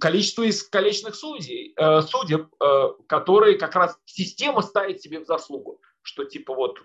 количество 0.00 0.48
искалеченных 0.48 1.14
судей, 1.14 1.74
э, 1.76 2.02
судеб, 2.02 2.48
э, 2.60 2.88
которые 3.06 3.58
как 3.58 3.74
раз 3.74 3.98
система 4.04 4.62
ставит 4.62 5.00
себе 5.02 5.20
в 5.20 5.26
заслугу, 5.26 5.80
что 6.02 6.24
типа 6.24 6.54
вот 6.54 6.78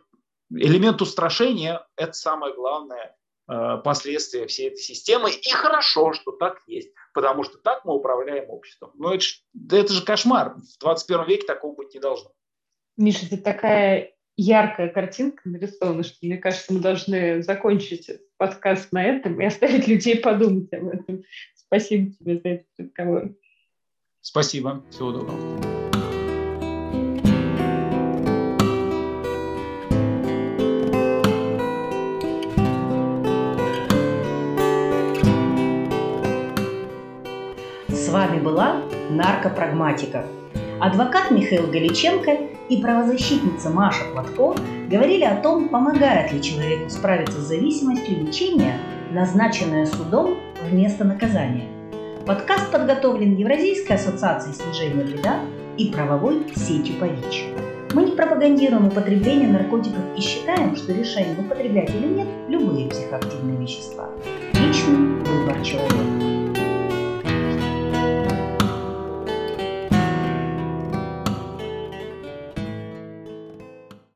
элемент 0.52 1.02
устрашения– 1.02 1.88
это 1.96 2.14
самое 2.14 2.54
главное 2.54 3.16
э, 3.48 3.78
последствие 3.84 4.48
всей 4.48 4.68
этой 4.68 4.80
системы. 4.80 5.32
И 5.32 5.50
хорошо, 5.52 6.14
что 6.14 6.32
так 6.32 6.60
есть, 6.68 6.92
потому 7.14 7.44
что 7.44 7.58
так 7.58 7.86
мы 7.86 7.94
управляем 7.94 8.50
обществом. 8.50 8.92
Но 8.96 9.14
это, 9.14 9.26
это 9.72 9.94
же 9.94 10.04
кошмар. 10.04 10.56
В 10.56 10.80
21 10.80 11.26
веке 11.26 11.48
такого 11.48 11.76
быть 11.76 11.94
не 11.94 12.00
должно. 12.00 12.32
Миша, 12.98 13.26
это 13.26 13.38
такая 13.38 14.15
яркая 14.38 14.90
картинка 14.90 15.42
нарисована, 15.46 16.04
что 16.04 16.18
мне 16.26 16.38
кажется, 16.38 16.74
мы 16.74 16.80
должны 16.80 17.42
закончить 17.42 18.10
подкаст 18.38 18.92
на 18.92 19.04
этом 19.04 19.40
и 19.40 19.46
оставить 19.46 19.88
людей 19.88 20.20
подумать 20.20 20.72
об 20.74 20.88
этом. 20.88 21.24
Спасибо 21.56 22.12
тебе 22.12 22.40
за 22.40 22.50
этот 22.50 22.68
разговор. 22.78 23.36
Спасибо. 24.22 24.84
Всего 24.90 25.12
доброго. 25.12 25.76
С 37.88 38.10
вами 38.10 38.40
была 38.40 38.82
наркопрагматика. 39.10 40.26
Адвокат 40.86 41.32
Михаил 41.32 41.66
Галиченко 41.66 42.38
и 42.70 42.80
правозащитница 42.80 43.72
Маша 43.72 44.04
Платко 44.14 44.54
говорили 44.88 45.24
о 45.24 45.36
том, 45.36 45.70
помогает 45.70 46.32
ли 46.32 46.44
человеку 46.44 46.92
справиться 46.92 47.42
с 47.42 47.48
зависимостью 47.48 48.24
лечения, 48.24 48.78
назначенное 49.12 49.88
судом 49.88 50.38
вместо 50.70 51.04
наказания. 51.04 51.64
Подкаст 52.28 52.72
подготовлен 52.72 53.36
Евразийской 53.36 53.96
ассоциацией 53.96 54.54
снижения 54.54 55.04
вреда 55.06 55.40
и 55.76 55.92
правовой 55.92 56.46
сетью 56.56 57.00
по 57.00 57.06
ВИЧ. 57.06 57.46
Мы 57.94 58.04
не 58.04 58.12
пропагандируем 58.12 58.86
употребление 58.86 59.50
наркотиков 59.50 60.04
и 60.16 60.22
считаем, 60.22 60.76
что 60.76 60.94
решение 60.94 61.36
употреблять 61.36 61.90
или 61.96 62.06
нет 62.06 62.28
любые 62.48 62.88
психоактивные 62.90 63.58
вещества. 63.58 64.12
Личный 64.54 65.16